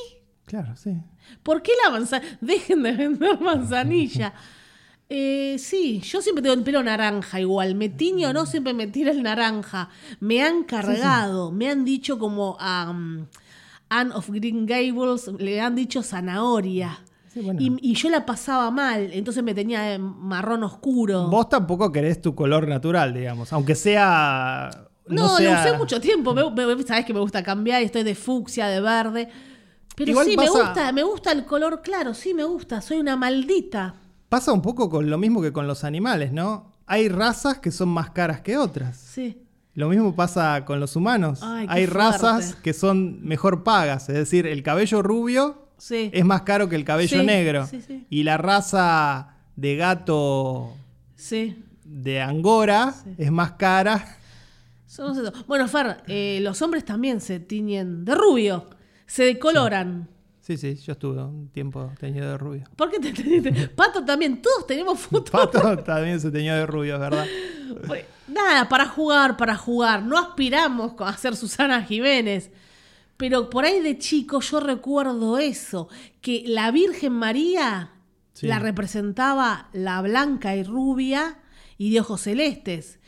[0.45, 0.93] Claro, sí.
[1.43, 2.39] ¿Por qué la manzanilla?
[2.41, 4.33] Dejen de vender manzanilla.
[5.09, 7.75] Eh, sí, yo siempre tengo el pelo naranja igual.
[7.77, 9.89] Me tiño o no, siempre me tira el naranja.
[10.21, 13.27] Me han cargado, me han dicho como a um,
[13.89, 16.99] Anne of Green Gables, le han dicho zanahoria.
[17.33, 17.61] Sí, bueno.
[17.63, 21.29] y, y yo la pasaba mal, entonces me tenía marrón oscuro.
[21.29, 23.53] Vos tampoco querés tu color natural, digamos.
[23.53, 24.71] Aunque sea...
[25.07, 26.35] no, sea- lo usé mucho tiempo.
[26.35, 29.29] Me, me- sabés que me gusta cambiar, estoy de fucsia, de verde.
[29.95, 32.99] Pero Igual sí, me pasa- gusta, me gusta el color claro, sí me gusta, soy
[32.99, 33.95] una maldita.
[34.37, 36.71] Pasa un poco con lo mismo que con los animales, ¿no?
[36.85, 38.95] Hay razas que son más caras que otras.
[38.99, 39.41] Sí.
[39.73, 41.41] Lo mismo pasa con los humanos.
[41.43, 42.63] Ay, Hay razas fuerte.
[42.63, 44.11] que son mejor pagas.
[44.11, 46.11] Es decir, el cabello rubio Sí.
[46.13, 47.67] es más caro que el cabello Sí, negro.
[47.67, 48.07] sí, sí.
[48.11, 50.75] Y la raza de gato
[51.15, 51.65] Sí.
[51.87, 54.19] de Angora es más cara.
[54.85, 55.17] Somos.
[55.47, 58.67] Bueno, Fer, eh, los hombres también se tiñen de rubio.
[59.07, 60.11] Se decoloran.
[60.47, 62.65] Sí, sí, yo estuve un tiempo teñido de rubio.
[62.77, 63.51] ¿Por qué te teñiste?
[63.75, 65.31] Pato también, todos tenemos fotos.
[65.31, 67.27] Pato también se teñió de rubio, es ¿verdad?
[67.87, 70.03] Pues, Nada, para jugar, para jugar.
[70.05, 72.51] No aspiramos a ser Susana Jiménez.
[73.17, 75.89] Pero por ahí de chico yo recuerdo eso,
[76.21, 77.91] que la Virgen María
[78.35, 78.47] Sí.
[78.47, 81.39] la representaba la blanca y rubia
[81.79, 83.01] y de ojos celestes.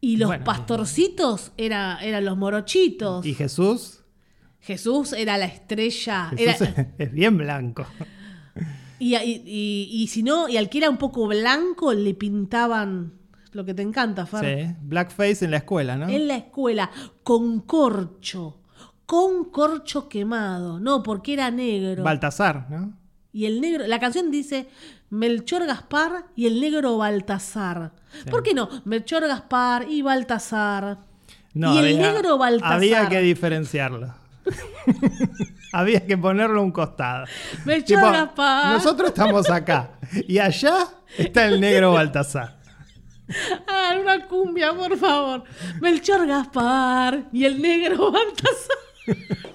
[0.00, 3.24] Y los Bueno, pastorcitos era- eran los morochitos.
[3.24, 4.04] Y Jesús,
[4.66, 6.30] Jesús era la estrella.
[6.36, 7.86] Jesús era- es bien blanco.
[8.98, 13.12] y, y- y- y si no, y al que era un poco blanco, le pintaban
[13.52, 14.66] lo que te encanta, Fer.
[14.68, 16.08] Sí, blackface en la escuela, ¿no?
[16.08, 16.90] En la escuela,
[17.22, 18.60] con corcho.
[19.06, 20.80] Con corcho quemado.
[20.80, 22.02] No, porque era negro.
[22.02, 22.98] Baltasar, ¿no?
[23.32, 23.86] y el negro.
[23.86, 24.66] La canción dice
[25.10, 27.92] Melchor Gaspar y el negro Baltasar.
[28.24, 28.30] Sí.
[28.30, 28.66] ¿Por qué no?
[28.86, 31.00] Melchor Gaspar y Baltasar.
[31.52, 32.72] No, y el había- negro Baltasar.
[32.76, 34.14] Había que diferenciarlo.
[35.72, 37.26] había que ponerlo a un costado.
[37.64, 38.72] Melchor Tipo, Gaspar.
[38.72, 39.90] nosotros estamos acá
[40.28, 40.86] y allá
[41.18, 42.56] está el negro Baltasar.
[43.66, 45.42] Hagan una cumbia, por favor.
[45.80, 48.76] Melchor Gaspar y el negro Baltasar.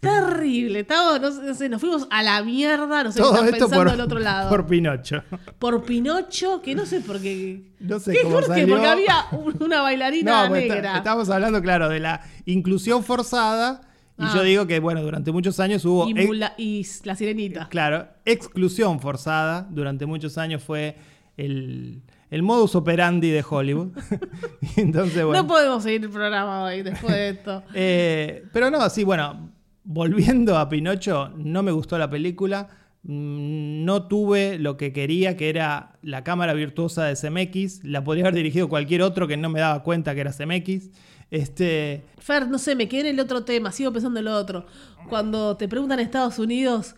[0.00, 0.80] Terrible.
[0.80, 3.02] Estamos, no sé, no sé, nos fuimos a la mierda.
[3.02, 4.48] No sé, Todo están esto pensando por, del otro lado.
[4.50, 5.24] por Pinocho.
[5.58, 7.72] Por Pinocho, que no sé por qué.
[7.80, 8.20] No sé ¿Qué?
[8.22, 8.48] cómo ¿Por qué?
[8.50, 8.68] salió.
[8.68, 10.96] Porque había un- una bailarina No, pues está- negra.
[10.98, 13.80] estamos hablando, claro, de la inclusión forzada.
[14.18, 14.32] Y Ah.
[14.34, 16.08] yo digo que, bueno, durante muchos años hubo.
[16.08, 17.68] y, Mula- y la sirenita.
[17.68, 19.66] Claro, exclusión forzada.
[19.70, 20.96] Durante muchos años fue
[21.36, 23.88] el, el modus operandi de Hollywood.
[24.76, 25.42] Entonces, bueno.
[25.42, 27.62] No podemos seguir el programa hoy después de esto.
[27.74, 29.50] Eh, pero no, sí, bueno,
[29.84, 32.68] volviendo a Pinocho, no me gustó la película.
[33.02, 37.84] Mm, No tuve lo que quería, que era la cámara virtuosa de CMX.
[37.84, 40.90] La podría haber dirigido cualquier otro que no me daba cuenta que era CMX.
[41.30, 44.66] Este, Fer, no sé, me quedé en el otro tema, sigo pensando en lo otro.
[45.08, 46.94] Cuando te preguntan en Estados Unidos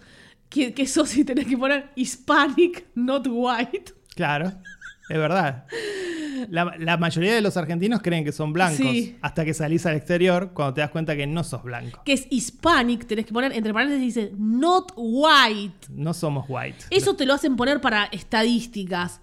[0.49, 3.95] qué, qué sos y tenés que poner Hispanic, not white.
[4.15, 4.53] claro,
[5.09, 5.67] es verdad.
[6.51, 8.79] La, la mayoría de los argentinos creen que son blancos.
[8.79, 9.17] Sí.
[9.23, 12.03] Hasta que salís al exterior cuando te das cuenta que no sos blanco.
[12.05, 15.89] Que es Hispanic, tenés que poner entre paréntesis dice not white.
[15.91, 16.85] No somos white.
[16.91, 19.21] Eso te lo hacen poner para estadísticas.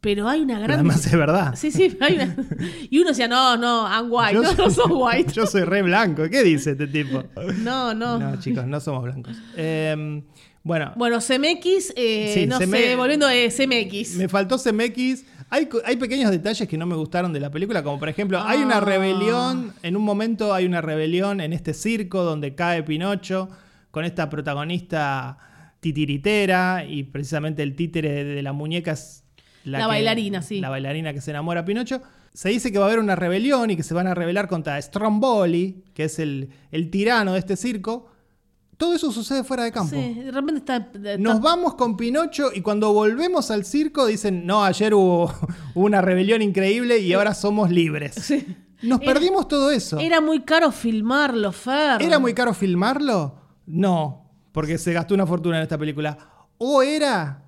[0.00, 0.70] Pero hay una gran.
[0.72, 1.54] además es verdad.
[1.56, 2.36] Sí, sí, hay una-
[2.90, 4.34] Y uno decía, no, no, I'm white.
[4.40, 5.32] no, no sos white.
[5.32, 6.22] yo soy re blanco.
[6.30, 7.24] ¿Qué dice este tipo?
[7.58, 8.18] No, no.
[8.18, 9.36] No, chicos, no somos blancos.
[9.56, 10.22] Eh,
[10.62, 14.16] bueno, Bueno, CMX, eh, Sí, no CM sé, volviendo a CMX.
[14.16, 15.24] me faltó CMX.
[15.50, 18.60] Hay, hay pequeños detalles que no me gustaron de la película, como por ejemplo, hay
[18.60, 18.66] Ah.
[18.66, 23.48] una rebelión, en un momento hay una rebelión en este circo donde cae Pinocho
[23.90, 25.38] con esta protagonista
[25.80, 29.24] titiritera y precisamente el títere de la muñeca es
[29.72, 30.60] La que- bailarina, sí.
[30.60, 32.00] La bailarina que se enamora a Pinocho.
[32.32, 34.80] Se dice que va a haber una rebelión y que se van a rebelar contra
[34.80, 38.06] Stromboli, que es el, el tirano de este circo.
[38.76, 39.96] Todo eso sucede fuera de campo.
[39.96, 40.76] Sí, de repente está.
[40.76, 45.32] está- Nos vamos con Pinocho y cuando volvemos al circo dicen, no, ayer hubo,
[45.74, 48.14] una rebelión increíble y ahora somos libres.
[48.14, 48.46] Sí.
[48.82, 49.98] Nos Era- perdimos todo eso.
[49.98, 52.00] Era muy caro filmarlo, Fer.
[52.00, 53.34] ¿Era muy caro filmarlo?
[53.66, 56.16] No, porque se gastó una fortuna en esta película.
[56.58, 57.42] ¿O era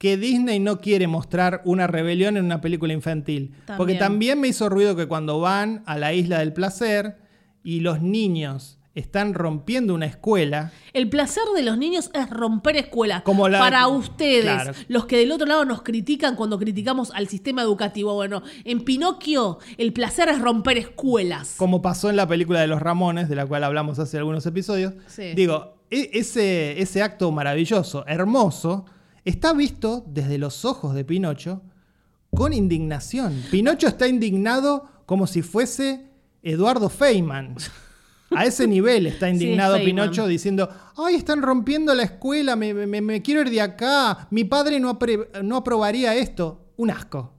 [0.00, 3.52] que Disney no quiere mostrar una rebelión en una película infantil?
[3.76, 4.40] Porque También.
[4.40, 7.18] me hizo ruido que cuando van a la isla del placer
[7.62, 13.22] y los niños están rompiendo una escuela, El placer de los niños es romper escuelas.
[13.24, 14.72] Como la- Para ustedes, Claro.
[14.88, 18.14] los que del otro lado nos critican cuando criticamos al sistema educativo.
[18.14, 21.56] Bueno, en Pinocchio, el placer es romper escuelas.
[21.58, 24.94] como pasó en la película de los Ramones, de la cual hablamos hace algunos episodios.
[25.08, 25.34] Sí.
[25.34, 28.86] Digo, e- ese, ese acto maravilloso, hermoso,
[29.24, 31.62] está visto desde los ojos de Pinocho
[32.34, 33.42] con indignación.
[33.50, 36.08] Pinocho está indignado como si fuese
[36.42, 37.56] Eduardo Feynman.
[38.32, 39.76] A ese nivel está indignado.
[39.84, 44.44] Pinocho diciendo, ay, están rompiendo la escuela, me, me- me quiero ir de acá, mi
[44.44, 46.66] padre no aprobaría esto.
[46.76, 47.34] Un asco.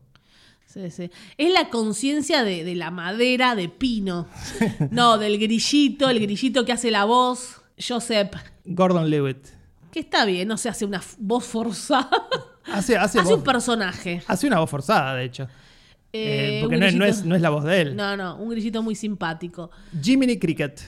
[0.68, 1.10] Sí, sí.
[1.38, 4.28] Es la conciencia de, de la madera de pino.
[4.90, 8.32] No, del grillito, el grillito que hace la voz, Joseph.
[8.66, 9.48] Gordon Lewitt.
[9.92, 12.10] Que está bien, no se hace una voz forzada.
[12.72, 14.22] Hace, hace, hace voz- un personaje.
[14.28, 15.44] hace una voz forzada, de hecho.
[16.14, 17.96] Eh, Eh, porque no es, no, es, no es la voz de él.
[17.96, 19.72] No, no, un grillito muy simpático.
[20.02, 20.80] Jiminy Cricket.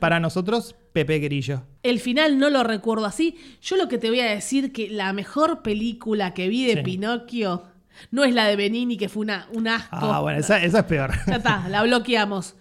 [0.00, 1.62] Para nosotros, Pepe Grillo.
[1.84, 3.36] El final no lo recuerdo así.
[3.62, 6.82] Yo lo que te voy a decir que la mejor película que vi de Sí.
[6.82, 7.62] Pinocchio
[8.10, 9.88] no es la de Benini, que fue una, un asco.
[9.96, 11.12] Ah, bueno, esa, esa es peor.
[11.28, 12.56] Ya está, la bloqueamos.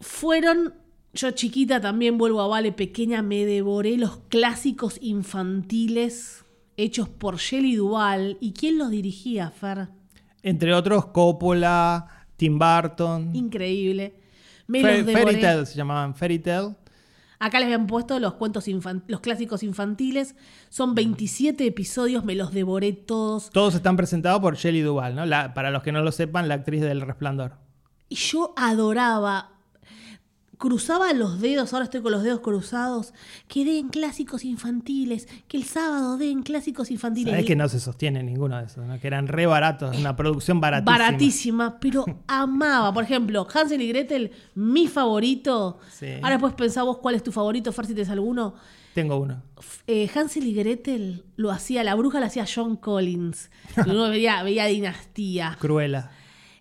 [0.00, 0.74] Fueron,
[1.18, 6.44] yo chiquita también vuelvo a Vale pequeña, me devoré los clásicos infantiles
[6.76, 8.38] hechos por Shelley Duvall.
[8.40, 9.88] ¿Y quién los dirigía, Fer?
[10.44, 13.34] Entre otros, Coppola, Tim Burton.
[13.34, 14.14] Increíble.
[14.68, 15.24] Me los devoré.
[15.24, 16.76] Fairy Tail se llamaban Fairy Tail.
[17.40, 18.64] Acá les habían puesto los cuentos
[19.08, 20.36] los clásicos infantiles.
[20.68, 23.50] Son 27 episodios, me los devoré todos.
[23.50, 25.26] Todos están presentados por Shelley Duvall, ¿no?
[25.26, 27.54] La- para los que no lo sepan, la actriz del Resplandor.
[28.08, 29.57] Y yo adoraba.
[30.58, 33.14] Cruzaba los dedos, ahora estoy con los dedos cruzados.
[33.46, 35.28] Que den clásicos infantiles.
[35.46, 37.32] Que el sábado den clásicos infantiles.
[37.32, 38.98] Sabés que no se sostiene ninguno de esos, ¿no?
[38.98, 40.98] Que eran re baratos, una producción baratísima.
[40.98, 42.92] Baratísima, pero amaba.
[42.92, 45.78] Por ejemplo, Hansel y Gretel, mi favorito.
[45.90, 46.14] Sí.
[46.16, 48.54] Ahora después pensá vos cuál es tu favorito, Fer, si tenés alguno.
[48.94, 49.42] Tengo uno.
[49.86, 53.48] Eh, Hansel y Gretel lo hacía, la bruja la hacía John Collins.
[53.86, 55.56] Uno veía, veía Dinastía.
[55.60, 56.10] Cruela.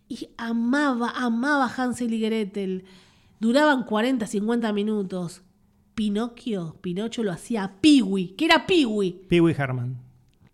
[0.08, 2.86] Y amaba, amaba Hansel y Gretel.
[3.40, 5.42] Duraban 40, 50 minutos.
[5.96, 9.22] Pinocchio, Pinocho lo hacía Piwi, que era Piwi.
[9.32, 9.98] Wee Herman.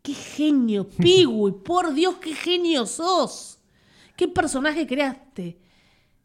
[0.02, 1.52] ¡Qué genio, Piwi!
[1.66, 3.60] Por Dios, qué genio sos.
[4.16, 5.60] ¿Qué personaje creaste?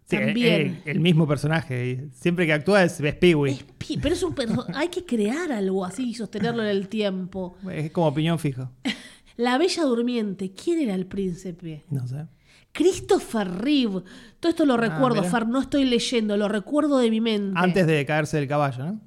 [0.05, 0.61] Sí, También.
[0.63, 2.09] eh, el mismo personaje.
[2.13, 3.53] Siempre que actúa es, es Pee Wee.
[3.53, 4.35] Es pi- pero es un
[4.75, 7.57] hay que crear algo así y sostenerlo en el tiempo.
[7.71, 8.71] Es como piñón fijo.
[9.37, 11.85] La Bella Durmiente, ¿quién era el príncipe?
[11.91, 12.27] No sé.
[12.73, 14.03] Christopher Reeve.
[14.41, 15.25] Todo esto lo recuerdo, Ah.
[15.25, 17.53] Far, no estoy leyendo, lo recuerdo de mi mente.
[17.59, 19.01] Antes de caerse del caballo, ¿no?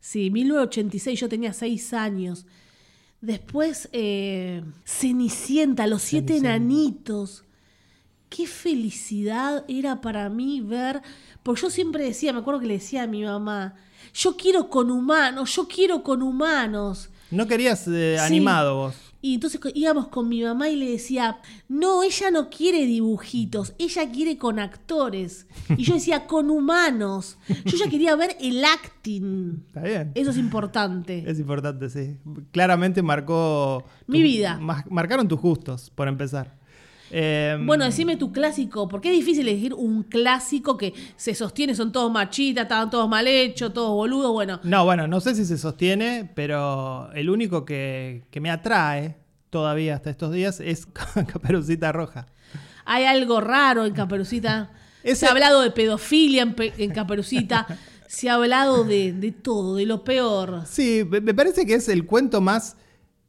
[0.00, 2.46] Sí, 1986, yo tenía seis años.
[3.20, 6.56] Después, eh, Cenicienta, los siete Cenicienta.
[6.56, 7.44] enanitos.
[8.28, 11.02] Qué felicidad era para mí ver.
[11.42, 13.74] Porque yo siempre decía, me acuerdo que le decía a mi mamá,
[14.14, 17.10] yo quiero con humanos, yo quiero con humanos.
[17.30, 18.24] No querías eh, Sí.
[18.24, 18.94] animado vos.
[19.20, 21.38] Y entonces íbamos con mi mamá y le decía,
[21.68, 25.46] no, ella no quiere dibujitos, ella quiere con actores.
[25.76, 27.36] Y yo decía, con humanos.
[27.64, 29.64] Yo ya quería ver el acting.
[29.66, 30.12] Está bien.
[30.14, 31.24] Eso es importante.
[31.26, 32.16] Es importante, sí.
[32.52, 33.84] Claramente marcó.
[34.06, 34.58] Mi vida.
[34.60, 36.57] ma- marcaron tus gustos, por empezar.
[37.10, 41.90] Eh, Bueno, decime tu clásico, porque es difícil elegir un clásico que se sostiene, son
[41.92, 44.60] todos machitas, estaban todos mal hechos, todos boludos, bueno.
[44.62, 49.16] No, bueno, no sé si se sostiene, pero el único que, que me atrae
[49.50, 50.86] todavía hasta estos días es
[51.32, 52.26] Caperucita Roja.
[52.84, 54.70] Hay algo raro en Caperucita.
[55.02, 57.66] Ese- Se ha hablado de pedofilia en, Pe- en Caperucita.
[58.06, 60.62] Se ha hablado de, de todo, de lo peor.
[60.66, 62.76] Sí, me parece que es el cuento más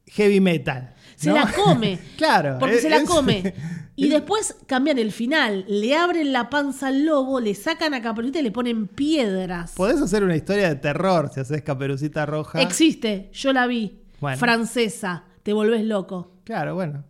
[0.06, 0.94] heavy metal.
[1.20, 1.34] Se ¿no?
[1.36, 1.98] la come.
[2.16, 2.56] claro.
[2.58, 3.54] Porque es- se la come.
[3.94, 5.64] Y después cambian el final.
[5.68, 9.72] Le abren la panza al lobo, le sacan a Caperucita y le ponen piedras.
[9.76, 12.62] Podés hacer una historia de terror si haces Caperucita Roja.
[12.62, 14.00] Existe, yo la vi.
[14.20, 14.38] Bueno.
[14.38, 15.24] Francesa.
[15.42, 16.32] Te volvés loco.
[16.44, 17.04] Claro, bueno.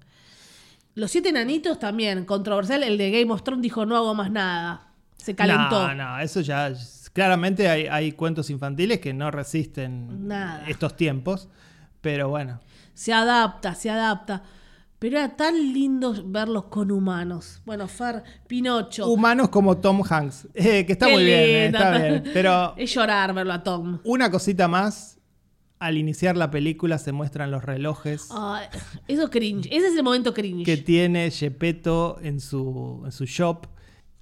[0.94, 2.82] Los siete enanitos también, controversial.
[2.82, 4.88] El de Game of Thrones dijo no hago más nada.
[5.16, 5.88] Se calentó.
[5.88, 6.72] No, no, eso ya.
[7.12, 10.64] Claramente hay, hay cuentos infantiles que no resisten Nada.
[10.68, 11.48] estos tiempos.
[12.00, 12.60] Pero bueno.
[13.00, 14.42] Se adapta, se adapta.
[14.98, 17.62] Pero era tan lindo verlos con humanos.
[17.64, 19.08] Bueno, Fer, Pinocho.
[19.08, 20.48] Humanos como Tom Hanks.
[20.54, 22.24] eh, que está Qué muy bien, eh, está bien.
[22.34, 24.00] Pero Es llorar verlo a Tom.
[24.04, 25.18] una cosita más.
[25.78, 28.66] Al iniciar la película se muestran los relojes Ay,
[29.08, 29.68] eso es cringe.
[29.72, 30.66] Ese es el momento cringe.
[30.66, 33.66] que tiene Gepetto en su, en su shop.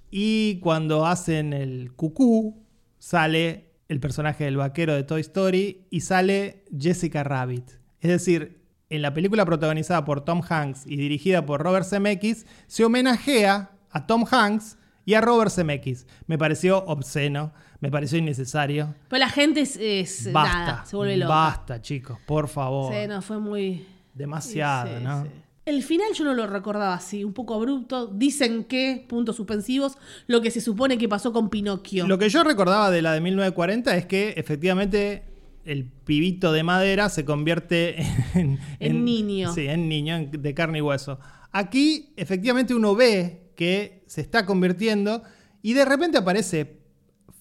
[0.09, 2.63] Y cuando hacen el cucú,
[2.97, 7.71] sale el personaje del vaquero de Toy Story y sale Jessica Rabbit.
[7.99, 8.58] Es decir,
[8.89, 14.07] en la película protagonizada por Tom Hanks y dirigida por Robert Zemeckis, se homenajea a
[14.07, 16.05] Tom Hanks y a Robert Zemeckis.
[16.27, 18.93] Me pareció obsceno, me pareció innecesario.
[19.09, 21.29] Pero la gente es, es Basta, nada, se vuelve loca.
[21.33, 22.93] basta, chicos, por favor.
[22.93, 23.85] Sí, no, fue muy.
[24.13, 25.23] Demasiado, Sí, ¿no?
[25.23, 25.29] sí.
[25.65, 28.07] El final yo no lo recordaba así, un poco abrupto.
[28.07, 32.07] Dicen que, puntos suspensivos, lo que se supone que pasó con Pinocchio.
[32.07, 35.23] Lo que yo recordaba de la de 1940 es que efectivamente
[35.65, 37.95] el pibito de madera se convierte
[38.35, 39.53] en, En niño.
[39.53, 41.19] Sí, en niño, en- de carne y hueso.
[41.51, 45.23] Aquí efectivamente uno ve que se está convirtiendo
[45.61, 46.77] y de repente aparece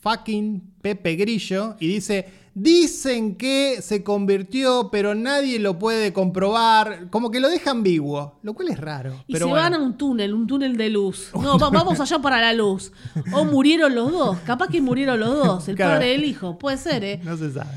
[0.01, 2.27] fucking Pepe Grillo y dice,
[2.63, 8.55] dicen que se convirtió pero nadie lo puede comprobar, como que lo deja ambiguo, lo
[8.55, 9.25] cual es raro.
[9.27, 9.63] Y pero se bueno.
[9.63, 11.31] van a un túnel, un túnel de luz.
[11.41, 12.93] No, va- vamos allá para la luz.
[13.33, 14.39] O murieron los dos.
[14.41, 15.95] Capaz que murieron los dos, el Claro.
[15.95, 16.59] padre y el hijo.
[16.59, 17.21] Puede ser, ¿eh?
[17.25, 17.71] No se sabe.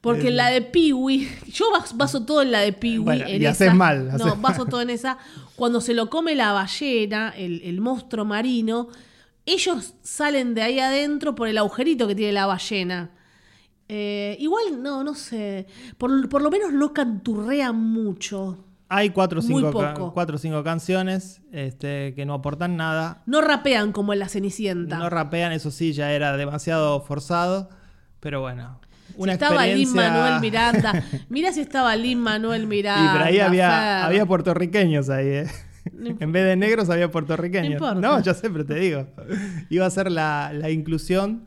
[0.00, 2.70] Porque en la de Peewee, yo bas- baso todo en la de.
[3.00, 3.50] Bueno, en y esa.
[3.50, 5.18] haces mal, haces No, baso todo en esa.
[5.56, 8.88] Cuando se lo come la ballena, el, el monstruo marino,
[9.44, 13.10] ellos salen de ahí adentro por el agujerito que tiene la ballena.
[13.88, 15.66] Eh, igual, no, no sé.
[15.96, 18.64] Por, por lo menos no canturrean mucho.
[18.90, 23.22] Hay cuatro o cinco, ca- cuatro cinco canciones este, que no aportan nada.
[23.26, 24.98] No rapean como en la Cenicienta.
[24.98, 27.68] No rapean, eso sí, ya era demasiado forzado.
[28.20, 28.80] Pero bueno,
[29.16, 30.10] una si estaba Lin experiencia...
[30.10, 31.04] Manuel Miranda.
[31.28, 33.12] Mira si estaba Lin Manuel Miranda.
[33.12, 35.46] Y por ahí había, había puertorriqueños ahí, ¿eh?
[36.20, 37.80] En vez de negros había puertorriqueños.
[37.80, 37.94] No.
[37.94, 39.06] No, pero te digo.
[39.70, 41.46] Iba a ser la, la inclusión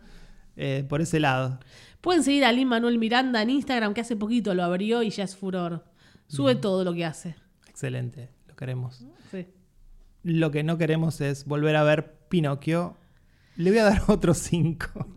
[0.58, 1.60] eh, por ese lado.
[2.02, 5.24] Pueden seguir a Lin Manuel Miranda en Instagram, que hace poquito lo abrió y ya
[5.24, 5.86] es furor.
[6.28, 7.36] Sube todo lo que hace.
[7.68, 9.06] Excelente, lo queremos.
[9.30, 9.48] Sí.
[10.24, 12.98] Lo que no queremos es volver a ver Pinocchio.
[13.58, 15.08] Le voy a dar otros cinco.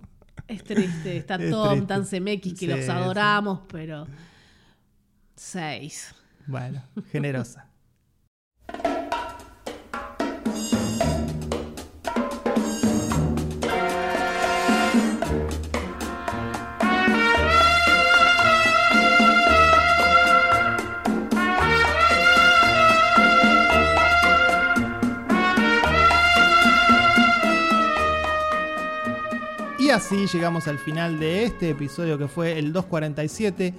[0.48, 1.16] Es triste.
[1.16, 1.86] Está Es Tom, triste.
[1.86, 2.04] tan
[2.52, 2.90] que Sí, los sí.
[2.90, 4.06] adoramos, pero.
[5.36, 6.14] Seis.
[6.46, 7.70] Bueno, generosa.
[29.94, 33.74] Así llegamos al final de este episodio que fue el 247.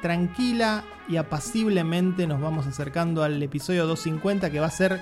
[0.00, 5.00] Tranquila y apaciblemente nos vamos acercando al episodio 250 que va a ser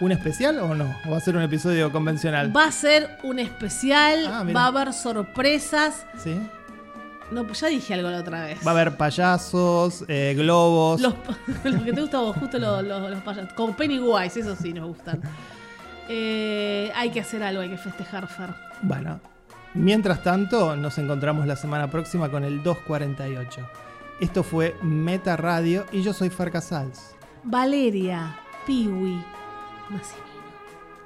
[0.00, 0.94] un especial o no?
[1.06, 2.54] ¿O va a ser un episodio convencional?
[2.54, 6.04] Va a ser un especial, Ah, va a haber sorpresas.
[6.22, 6.38] ¿Sí?
[7.30, 8.58] No, pues ya dije algo la otra vez.
[8.66, 11.00] Va a haber payasos, eh, globos.
[11.00, 11.14] Los,
[11.64, 13.52] los que te gustan a vos, justo los, los, los payasos.
[13.54, 15.20] Como Pennywise, eso sí nos gustan.
[16.10, 18.54] Eh, hay que hacer algo, hay que festejar, Fer.
[18.80, 19.20] Bueno,
[19.74, 23.68] mientras tanto, nos encontramos la semana próxima con el 248.
[24.20, 27.14] Esto fue Meta Radio y yo soy Casals.
[27.44, 29.22] Valeria, Piwi,
[29.88, 30.28] Massimino.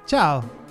[0.05, 0.62] Chao.